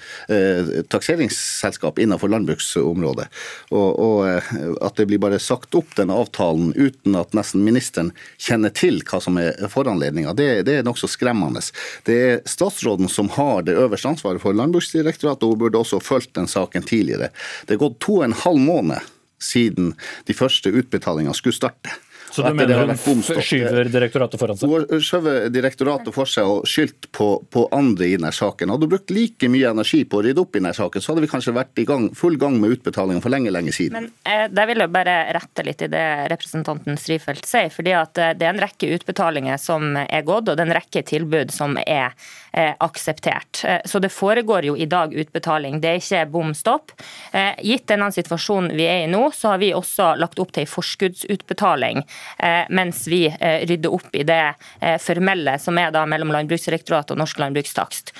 [0.89, 3.25] takseringsselskap innenfor landbruksområdet.
[3.71, 8.73] Og, og At det blir bare sagt opp den avtalen uten at nesten ministeren kjenner
[8.75, 11.63] til hva som er foranledninga, det, det, er nokså skremmende.
[12.07, 16.35] Det er statsråden som har det øverste ansvaret for Landbruksdirektoratet, og hun burde også fulgt
[16.39, 17.31] den saken tidligere.
[17.67, 19.93] Det er gått to og en halv måned siden
[20.27, 21.93] de første utbetalingene skulle starte.
[22.35, 24.71] Så du mener hun skyver direktoratet foran seg?
[24.89, 28.73] Hun skjøver direktoratet for seg og skyldt på, på, andre i denne saken.
[28.73, 31.23] Hadde hun brukt like mye energi på å rydde opp i denne saken, så hadde
[31.23, 33.95] vi kanskje vært i gang, full gang med utbetalingen for lenge, lenge siden.
[33.95, 37.71] Men eh, Der vil jeg bare rette litt i det representanten Strifeldt sier.
[37.71, 40.77] fordi at eh, Det er en rekke utbetalinger som er gått, og det er en
[40.79, 42.11] rekke tilbud som er
[42.51, 43.63] eh, akseptert.
[43.63, 45.79] Eh, så det foregår jo i dag utbetaling.
[45.79, 46.91] Det er ikke bom stopp.
[47.31, 50.65] Eh, gitt denne situasjonen vi er i nå, så har vi også lagt opp til
[50.65, 52.24] en forskuddsutbetaling Eh,
[52.69, 54.41] mens vi eh, rydder opp i det
[54.79, 58.11] eh, formelle som er da mellom Landbruksdirektoratet og Norsk landbrukstakst.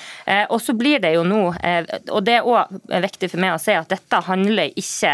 [0.50, 2.72] Og så blir det jo nå, og det er òg
[3.06, 5.14] viktig for meg å si at dette handler ikke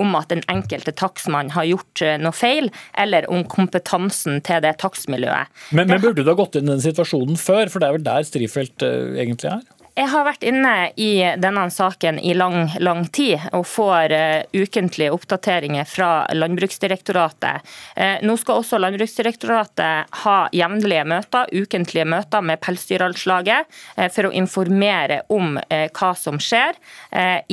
[0.00, 5.50] om at den enkelte takstmann har gjort noe feil, eller om kompetansen til det takstmiljøet.
[5.76, 8.08] Men, men burde du ha gått inn i den situasjonen før, for det er vel
[8.08, 9.66] der Strifeldt egentlig er?
[10.00, 15.12] Jeg har vært inne i denne saken i lang, lang tid og får uh, ukentlige
[15.12, 17.66] oppdateringer fra Landbruksdirektoratet.
[17.98, 24.32] Uh, nå skal også Landbruksdirektoratet ha jevnlige møter, ukentlige møter med Pelsdyralslaget uh, for å
[24.40, 26.78] informere om hva som skjer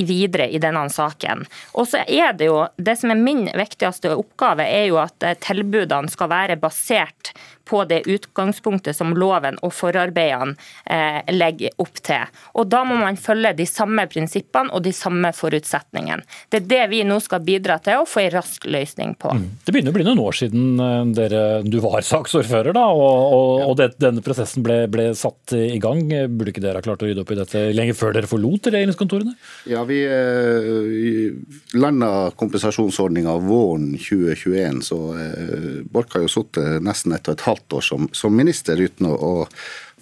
[0.08, 1.44] videre i denne saken.
[1.78, 6.12] Og så er Det jo, det som er min viktigste oppgave, er jo at tilbudene
[6.12, 7.34] skal være basert
[7.68, 10.56] på det utgangspunktet som loven og forarbeidene
[10.86, 12.28] eh, legger opp til.
[12.58, 16.26] Og Da må man følge de samme prinsippene og de samme forutsetningene.
[16.52, 19.34] Det er det vi nå skal bidra til å få en rask løsning på.
[19.36, 19.46] Mm.
[19.66, 23.66] Det begynner å bli noen år siden eh, dere, du var saksordfører, da, og, og,
[23.70, 26.04] og det, denne prosessen ble, ble, satt i gang.
[26.08, 29.36] Burde ikke dere ha klart å rydde opp i dette lenge før dere forlot regjeringskontorene?
[29.72, 31.32] Ja, vi eh,
[31.78, 37.57] landa kompensasjonsordninga våren 2021, så eh, Borch har jo sittet nesten ett og et halvt
[37.58, 39.48] halvt år som, som minister uten å, å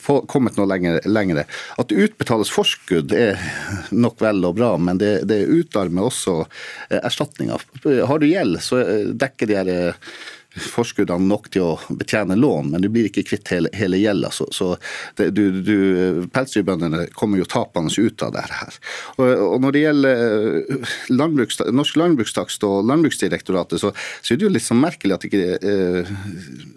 [0.06, 1.46] få kommet noe lenger, lengre.
[1.80, 3.40] At det utbetales forskudd er
[3.96, 6.42] nok vel og bra, men det, det utarmer også
[6.90, 7.58] erstatninga.
[7.58, 8.04] erstatninger.
[8.10, 10.12] Har du gjeld, så eh, dekker de her eh,
[10.56, 14.32] forskuddene nok til å betjene lån, men du blir ikke kvitt hele, hele gjelda.
[14.36, 14.76] Så, så
[15.16, 18.80] pelsdyrbøndene kommer jo tapende ut av det her.
[19.18, 23.92] Og, og når det gjelder eh, landbruks, Norsk landbrukstakst og Landbruksdirektoratet, så,
[24.22, 26.14] så, er det jo litt sånn merkelig at ikke eh,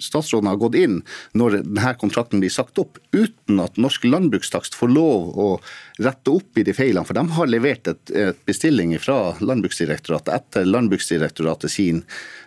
[0.03, 1.01] statsråden har gått inn
[1.39, 5.49] når denne kontrakten blir sagt opp, uten at Norsk landbrukstakst får lov å
[5.99, 7.07] rette opp i de feilene.
[7.07, 12.03] For de har levert et, et bestilling fra Landbruksdirektoratet etter Landbruksdirektoratet sin,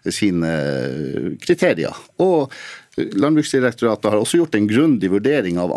[0.08, 1.98] sin uh, kriterier.
[2.24, 2.52] Og
[2.98, 5.72] Landbruksdirektoratet har også gjort en grundig vurdering av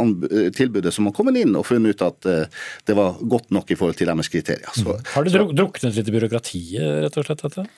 [0.56, 2.26] tilbudet som har kommet inn, og funnet ut at
[2.88, 4.74] det var godt nok i forhold til deres kriterier.
[4.74, 7.44] Så, har det druknet litt i byråkratiet, rett og slett?
[7.44, 7.68] dette?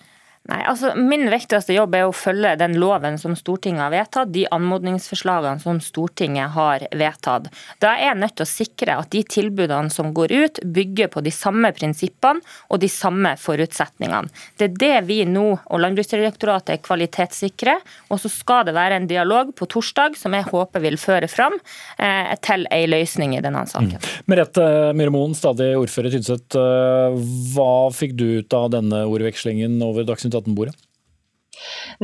[0.46, 4.44] Nei, altså Min viktigste jobb er å følge den loven som Stortinget har vedtatt, de
[4.54, 7.48] anmodningsforslagene som Stortinget har vedtatt.
[7.82, 11.22] Da er jeg nødt til å sikre at de tilbudene som går ut, bygger på
[11.26, 14.30] de samme prinsippene og de samme forutsetningene.
[14.58, 17.76] Det er det vi nå og Landbruksdirektoratet er kvalitetssikre.
[18.12, 21.56] Og så skal det være en dialog på torsdag som jeg håper vil føre fram
[21.98, 23.96] eh, til ei løsning i denne saken.
[23.96, 24.14] Mm.
[24.30, 24.66] Merete
[24.96, 26.58] Myhre stadig ordfører i Tynset.
[26.58, 27.18] Eh,
[27.54, 30.85] hva fikk du ut av denne ordvekslingen over Dagsnytt 18-bordet?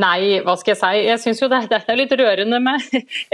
[0.01, 1.03] Nei, hva skal jeg si.
[1.09, 2.83] Jeg syns jo dette er litt rørende med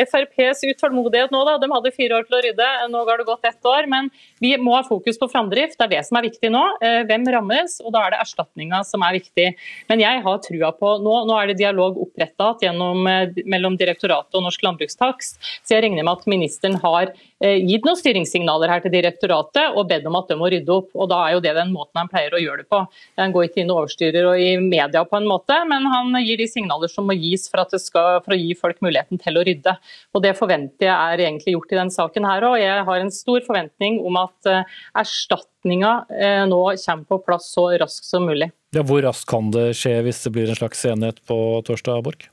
[0.08, 1.44] FrPs utålmodighet nå.
[1.46, 1.56] da.
[1.62, 3.88] De hadde fire år til å rydde, nå har det gått ett år.
[3.90, 4.10] Men
[4.42, 6.64] vi må ha fokus på framdrift, det er det som er viktig nå.
[6.84, 9.48] Eh, hvem rammes, og da er det erstatninga som er viktig.
[9.90, 14.46] Men jeg har trua på Nå, nå er det dialog opprettet eh, mellom direktoratet og
[14.46, 18.94] Norsk landbrukstakst, så jeg regner med at ministeren har eh, gitt noen styringssignaler her til
[18.94, 20.90] direktoratet og bedt om at de må rydde opp.
[20.94, 22.82] og Da er jo det den måten han pleier å gjøre det på.
[23.20, 26.40] Han går ikke inn og overstyrer og i media på en måte, men han gir
[26.40, 29.74] de signaler som må gis for, skal, for, å gi folk muligheten til å rydde.
[30.14, 32.58] Og Det forventer jeg er egentlig gjort i denne saken her òg.
[32.62, 37.68] Jeg har en stor forventning om at uh, erstatninga uh, nå kommer på plass så
[37.80, 38.50] raskt som mulig.
[38.76, 41.38] Ja, hvor raskt kan det skje hvis det blir en slags enighet på
[41.68, 42.28] torsdag, Borch?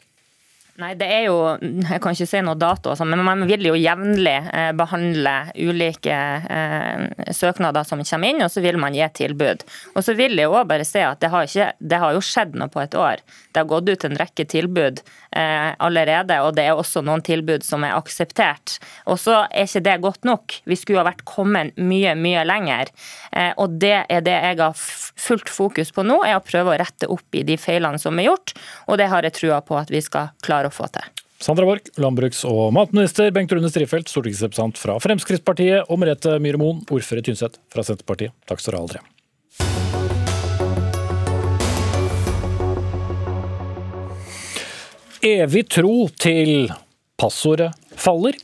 [0.76, 1.36] Nei, det er jo
[1.88, 6.16] Jeg kan ikke si noe dato, altså, men man vil jo jevnlig eh, behandle ulike
[6.52, 9.64] eh, søknader som kommer inn, og så vil man gi tilbud.
[9.96, 12.58] Og så vil jeg òg bare si at det har, ikke, det har, jo skjedd
[12.60, 13.24] noe på et år.
[13.56, 17.64] Det har gått ut en rekke tilbud eh, allerede, og det er også noen tilbud
[17.64, 18.76] som er akseptert.
[19.08, 20.58] Og så er ikke det godt nok.
[20.68, 22.92] Vi skulle ha vært kommet mye, mye lenger.
[23.62, 27.08] Og det er det jeg har fullt fokus på nå, er å prøve å rette
[27.12, 28.54] opp i de feilene som er gjort,
[28.90, 31.06] og det har jeg trua på at vi skal klare å få til.
[31.46, 36.80] Sandra Borch, landbruks- og matminister, Bengt Rune Strifeldt, stortingsrepresentant fra Fremskrittspartiet, og Merete Myhre Moen,
[36.88, 38.32] ordfører i Tynset fra Senterpartiet.
[38.48, 39.04] Takk skal dere ha, alle tre.
[45.26, 46.70] Evig tro til
[47.18, 47.72] passordet
[48.02, 48.38] faller.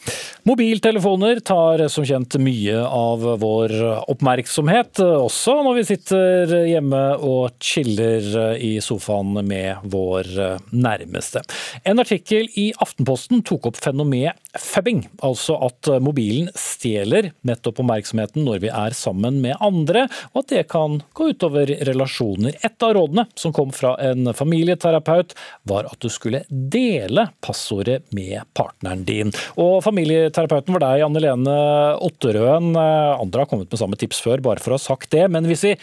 [0.48, 3.74] Mobiltelefoner tar som kjent mye av vår
[4.10, 10.32] oppmerksomhet, også når vi sitter hjemme og chiller i sofaen med vår
[10.74, 11.44] nærmeste.
[11.86, 18.64] En artikkel i Aftenposten tok opp fenomenet fabbing, altså at mobilen stjeler nettopp oppmerksomheten når
[18.66, 22.58] vi er sammen med andre, og at det kan gå utover relasjoner.
[22.66, 25.36] Et av rådene som kom fra en familieterapeut,
[25.70, 29.32] var at du skulle dele passordet med partneren din.
[29.60, 31.60] Og familieterapeuten var deg, Anne Lene
[32.04, 32.74] Otterøen.
[32.76, 35.28] Andre har kommet med samme tips før, bare for å ha sagt det.
[35.32, 35.76] Men hvis vi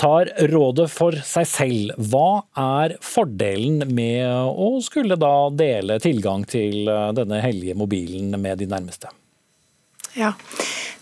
[0.00, 6.88] tar rådet for seg selv, hva er fordelen med å skulle da dele tilgang til
[7.16, 9.12] denne hellige mobilen med de nærmeste?
[10.18, 10.34] Ja,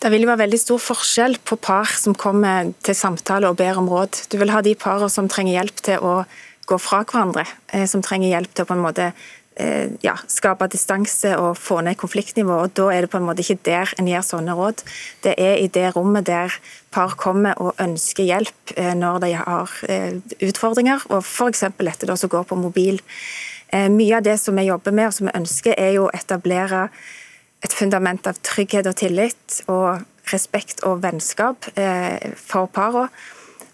[0.01, 3.77] Det vil jo være veldig stor forskjell på par som kommer til samtale og ber
[3.77, 4.23] om råd.
[4.33, 6.15] Du vil ha de parene som trenger hjelp til å
[6.65, 9.40] gå fra hverandre, eh, som trenger hjelp til å på en måte Eh,
[10.03, 12.71] ja, skape distanse og få ned konfliktnivået.
[12.71, 14.83] og Da er det på en måte ikke der en gir sånne råd.
[15.25, 16.55] Det er i det rommet der
[16.91, 21.65] par kommer og ønsker hjelp eh, når de har eh, utfordringer, og f.eks.
[21.79, 23.01] dette da som går på mobil.
[23.71, 26.89] Mye av det som vi jobber med og som vi ønsker, er jo å etablere
[27.63, 30.01] et fundament av trygghet og tillit og
[30.33, 31.69] respekt og vennskap
[32.35, 33.07] for parene.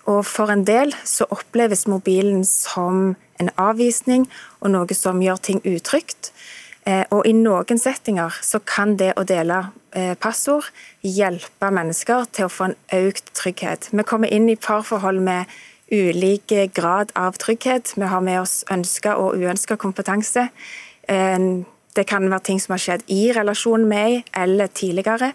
[0.06, 4.26] Og for en del så oppleves mobilen som en avvisning
[4.60, 6.32] og noe som gjør ting utrygt.
[6.86, 9.58] Eh, og i noen settinger så kan det å dele
[9.90, 10.68] eh, passord
[11.02, 13.88] hjelpe mennesker til å få en økt trygghet.
[13.90, 15.50] Vi kommer inn i parforhold med
[15.90, 17.94] ulik grad av trygghet.
[17.96, 20.48] Vi har med oss ønska og uønska kompetanse.
[21.10, 21.38] Eh,
[21.96, 25.32] det kan være ting som har skjedd i relasjonen med ei eller tidligere.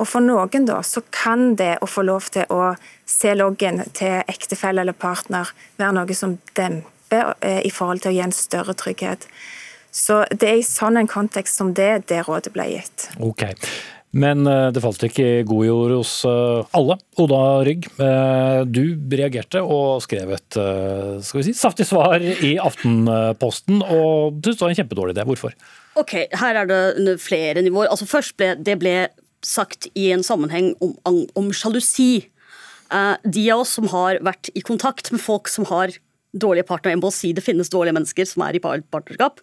[0.00, 2.72] Og For noen da, så kan det å få lov til å
[3.04, 8.16] se loggen til ektefelle eller partner være noe som demper eh, i forhold til å
[8.16, 9.26] gi en større trygghet.
[9.90, 13.08] Så Det er i sånn en kontekst som det det rådet ble gitt.
[13.18, 13.42] Ok.
[14.10, 16.98] Men eh, det falt ikke i god jord hos eh, alle.
[17.22, 17.88] Oda Rygg,
[18.70, 18.82] du
[19.14, 20.58] reagerte og skrev et
[21.26, 25.26] skal vi si, saftig svar i Aftenposten, og du var en kjempedårlig idé.
[25.26, 25.54] Hvorfor?
[26.00, 27.90] Ok, Her er det flere nivåer.
[27.90, 28.94] Altså Først ble det ble
[29.46, 32.28] sagt i en sammenheng om, om sjalusi.
[32.90, 35.94] De av oss som har vært i kontakt med folk som har
[36.32, 39.42] dårlige partnere, jeg må si det finnes dårlige mennesker som er i partnerskap,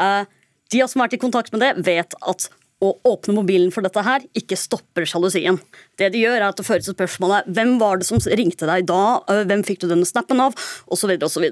[0.00, 0.24] uh,
[0.68, 4.02] de som har vært i kontakt med det, vet at å åpne mobilen for dette
[4.06, 5.56] her ikke stopper sjalusien.
[5.98, 8.86] Det de gjør er at det fører til spørsmålet hvem var det som ringte deg
[8.86, 10.54] da, uh, hvem fikk du denne snappen av,
[10.94, 11.16] osv.
[11.18, 11.48] osv.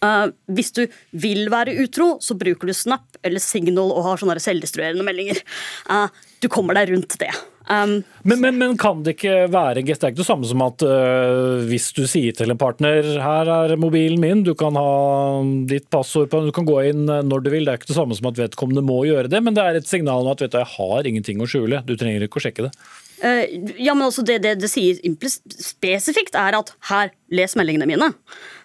[0.00, 0.26] Eh,
[0.56, 0.84] hvis du
[1.20, 5.42] vil være utro, så bruker du Snap eller Signal og har sånne selvdestruerende meldinger.
[5.90, 6.06] Eh,
[6.40, 7.32] du kommer deg rundt det.
[7.70, 9.84] Um, men, men, men, kan det ikke være?
[9.86, 13.50] Det er ikke det samme som at uh, hvis du sier til en partner her
[13.54, 14.94] er mobilen min, du kan ha
[15.70, 17.68] ditt passord på den, du kan gå inn når du vil.
[17.68, 19.86] Det er ikke det samme som at vedkommende må gjøre det, men det er et
[19.86, 21.84] signal om at vet du, jeg har ingenting å skjule.
[21.86, 22.74] Du trenger ikke å sjekke det.
[23.22, 23.46] Uh,
[23.78, 24.98] ja, men også det, det, det sier
[25.62, 28.12] spesifikt, er at her, les meldingene mine.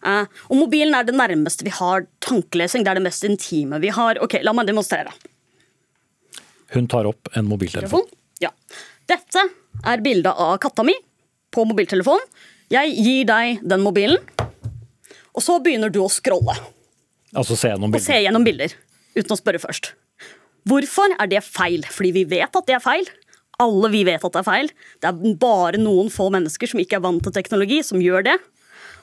[0.01, 2.81] Uh, og mobilen er det nærmeste vi har tankelesing.
[2.81, 4.17] Det er det mest intime vi har.
[4.25, 5.13] Ok, La meg demonstrere.
[6.73, 8.09] Hun tar opp en mobiltelefon.
[8.41, 8.49] Ja.
[9.09, 9.43] Dette
[9.85, 10.95] er bildet av katta mi
[11.53, 12.23] på mobiltelefonen.
[12.73, 14.17] Jeg gir deg den mobilen,
[15.35, 16.55] og så begynner du å scrolle.
[17.35, 18.01] Altså se gjennom bilder?
[18.01, 18.73] Og se gjennom bilder,
[19.13, 19.91] uten å spørre først.
[20.65, 21.85] Hvorfor er det feil?
[21.93, 23.05] Fordi vi vet at det er feil.
[23.61, 24.71] Alle vi vet at det er feil.
[25.03, 28.35] Det er bare noen få mennesker som ikke er vant til teknologi, som gjør det.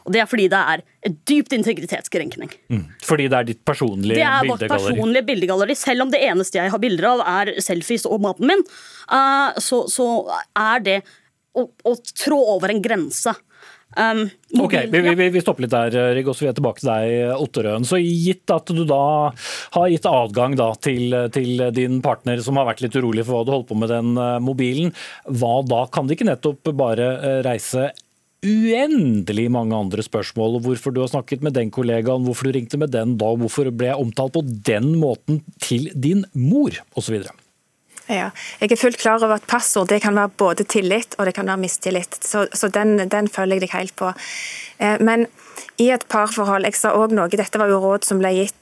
[0.06, 2.50] Og Det er fordi det er et dypt integritetskrenkning.
[2.72, 2.84] Mm.
[3.06, 4.48] Fordi det er ditt personlige bildegalleri?
[4.58, 5.78] Det er vårt personlige bildegalleri.
[5.78, 8.66] Selv om det eneste jeg har bilder av, er selfies og maten min,
[9.12, 10.10] uh, så, så,
[10.58, 11.00] er det
[11.54, 13.34] å, å, trå over en grense.
[13.92, 14.22] Um,
[14.56, 16.88] mobil, ok, vi, vi, vi, stopper litt der, Rigg, og så er jeg tilbake til
[16.88, 17.84] deg, Otterøen.
[17.84, 19.02] Så gitt at du da
[19.76, 23.44] har gitt adgang da, til, til, din partner som har vært litt urolig for hva
[23.44, 24.94] du holdt på med den uh, mobilen,
[25.28, 25.84] hva da?
[25.92, 27.12] Kan de ikke nettopp bare
[27.44, 27.92] reise
[28.42, 30.60] uendelig mange andre spørsmål.
[30.64, 33.92] Hvorfor du har snakket med den kollegaen, hvorfor du ringte med den da, hvorfor ble
[33.92, 37.22] jeg omtalt på den måten til din mor, osv.
[38.10, 38.30] Ja,
[38.60, 41.46] jeg er fullt klar over at passord det kan være både tillit og det kan
[41.46, 42.18] være mistillit.
[42.20, 44.10] Så, så den, den, følger jeg deg helt på.
[44.82, 45.28] Eh, men
[45.80, 48.58] i et parforhold Jeg sa òg noe, dette var jo råd som ble gitt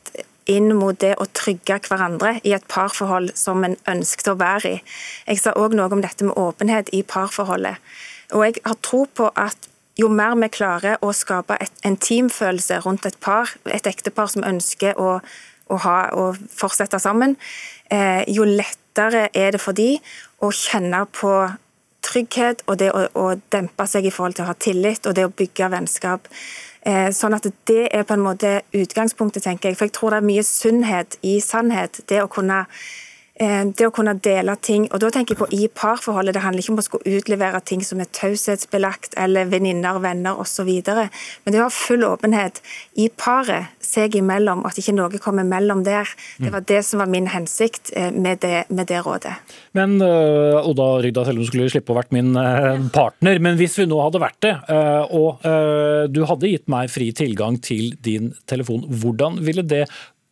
[0.51, 4.79] inn mot det å trygge hverandre i et parforhold som en ønsket å være i.
[5.31, 7.81] Jeg sa òg noe om dette med åpenhet i parforholdet.
[8.37, 9.70] Og jeg har tro på at
[10.01, 14.47] jo mer vi klarer å skape et, en teamfølelse rundt et par, et ektepar som
[14.47, 15.19] ønsker å,
[15.71, 17.37] å, ha, å fortsette sammen,
[17.93, 19.93] eh, jo lettere er det for de
[20.41, 21.35] å kjenne på
[22.07, 25.27] trygghet og det å, å, dempe seg i forhold til å ha tillit og det
[25.29, 26.29] å bygge vennskap.
[26.81, 29.79] Eh, sånn at Det er på en måte utgangspunktet, tenker jeg.
[29.79, 32.01] For jeg tror det er mye sunnhet i sannhet.
[32.09, 32.65] Det å kunne
[33.41, 34.85] det å kunne dele ting.
[34.93, 36.35] Og da tenker jeg på i parforholdet.
[36.37, 40.69] Det handler ikke om å skulle utlevere ting som er taushetsbelagt, eller venninner, venner osv.
[40.69, 42.61] Men det å ha full åpenhet
[43.01, 46.11] i paret seg imellom, at ikke noe kommer mellom der.
[46.41, 49.33] Det var det som var min hensikt eh, med det, med det rådet.
[49.77, 52.37] Men uh, Oda Rygda, selv om du skulle slippe å vært min
[52.93, 54.53] partner, men hvis vi nå hadde vært det,
[55.17, 55.43] og
[56.13, 59.87] du hadde gitt meg fri tilgang til din telefon, hvordan ville det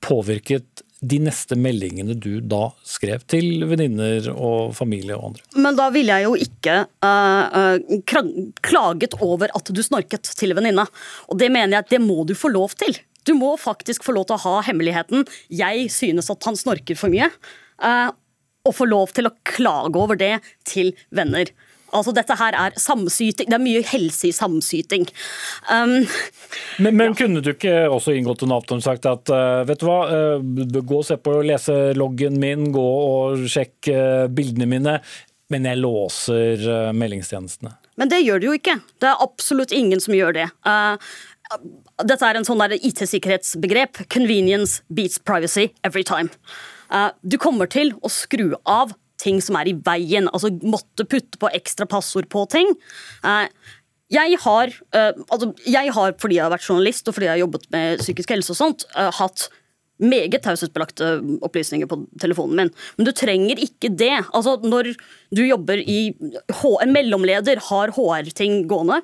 [0.05, 5.45] påvirket de neste meldingene du da skrev til venninner og familie og andre?
[5.63, 10.87] Men da ville jeg jo ikke uh, klaget over at du snorket til venninne.
[11.31, 12.99] Og det mener jeg at det må du få lov til.
[13.29, 17.13] Du må faktisk få lov til å ha hemmeligheten 'jeg synes at han snorker for
[17.13, 17.31] mye',
[17.83, 18.11] uh,
[18.67, 21.47] og få lov til å klage over det til venner.
[21.89, 23.49] Altså, dette her er samsyting.
[23.49, 25.07] Det er mye helse i samsyting.
[25.71, 26.03] Um,
[26.83, 27.17] men, men ja.
[27.23, 30.01] kunne du ikke også inngått en avtale og sagt at uh, vet du hva,
[30.37, 34.99] uh, gå og se på leseloggen min, gå og sjekk uh, bildene mine,
[35.49, 37.73] men jeg låser meldingstjenestene?
[37.99, 38.77] Men det gjør du jo ikke.
[39.01, 40.45] Det er absolutt ingen som gjør det.
[42.05, 44.03] dette er en sånn IT-sikkerhetsbegrep.
[44.13, 46.29] Convenience beats privacy every time.
[47.25, 50.31] du kommer til å skru av ting som er i veien.
[50.33, 52.73] Altså måtte putte på ekstra passord på ting.
[53.27, 53.47] Eh,
[54.15, 57.45] jeg har, eh, altså, jeg har, fordi jeg har vært journalist og fordi jeg har
[57.45, 59.49] jobbet med psykisk helse og sånt, eh, hatt
[59.99, 62.71] meget taushetsbelagte opplysninger på telefonen min.
[62.97, 64.23] Men du trenger ikke det.
[64.31, 64.95] Altså, når
[65.35, 66.15] du jobber i
[66.81, 69.03] En mellomleder har HR-ting gående.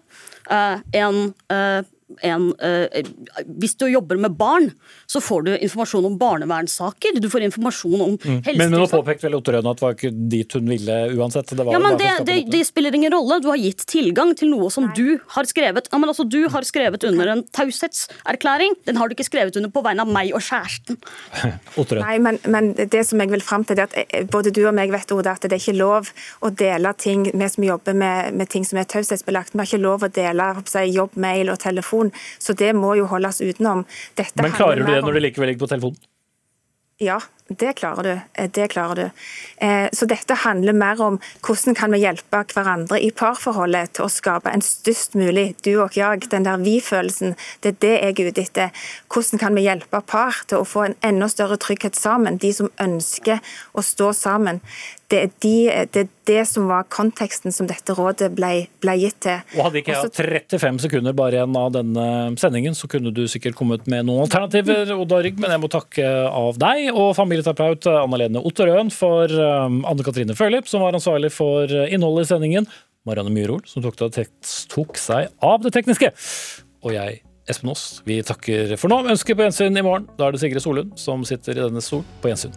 [0.49, 1.35] En
[2.23, 4.71] en, uh, Hvis du jobber med barn,
[5.07, 7.19] så får du informasjon om barnevernssaker.
[7.21, 8.41] Du får informasjon om mm.
[8.45, 11.53] Men, men nå påpekte vel Otterøen at det var ikke dit hun ville uansett?
[11.55, 13.41] ja, men det, det, det, spiller ingen rolle.
[13.43, 15.89] Du har gitt tilgang til noe som du har skrevet.
[15.91, 18.77] Ja, men altså, Du har skrevet under en taushetserklæring.
[18.89, 20.99] Den har du ikke skrevet under på vegne av meg og kjæresten.
[22.05, 24.75] Nei, men, men, det som jeg vil fram til, er at eh, både du og
[24.77, 26.11] meg vet Oda, at det er ikke lov
[26.45, 29.55] å dele ting, vi som jobber med, med ting som er taushetsbelagt.
[29.55, 30.51] Vi har ikke lov å dele
[30.95, 32.13] jobbmail og telefon telefon.
[32.39, 33.85] Så det må jo holdes utenom.
[34.17, 36.11] Dette Men klarer du det når du likevel ligger på telefonen?
[37.03, 38.21] Ja, det klarer du.
[38.35, 39.11] Eh, det klarer du.
[39.67, 44.13] Eh, så dette handler mer om hvordan kan vi hjelpe hverandre i parforholdet til å
[44.13, 47.35] skape en størst mulig du og jeg, den der vi-følelsen.
[47.61, 48.87] Det er det jeg er ute etter.
[49.11, 52.71] Hvordan kan vi hjelpe par til å få en enda større trygghet sammen, de som
[52.79, 53.43] ønsker
[53.75, 54.63] å stå sammen.
[55.13, 55.55] Det er, de,
[55.93, 59.43] det er det som var konteksten som dette rådet ble, ble gitt til.
[59.59, 60.21] Og Hadde ikke jeg hatt
[60.55, 62.07] 35 sekunder bare igjen av denne
[62.41, 66.09] sendingen, så kunne du sikkert kommet med noen alternativer, Oda Rygg, men jeg må takke
[66.31, 71.33] av deg og familieterapeut Anna Lene Otterøen for um, Anne Katrine Førlip, som var ansvarlig
[71.35, 72.71] for innholdet i sendingen,
[73.05, 76.15] Marianne Myhrol, som tok, tok seg av det tekniske,
[76.85, 78.01] og jeg Espen Aas.
[78.09, 79.03] Vi takker for nå.
[79.13, 80.09] Ønsker på gjensyn i morgen.
[80.17, 82.01] Da er det Sigrid Solund som sitter i denne stol.
[82.23, 82.57] På gjensyn.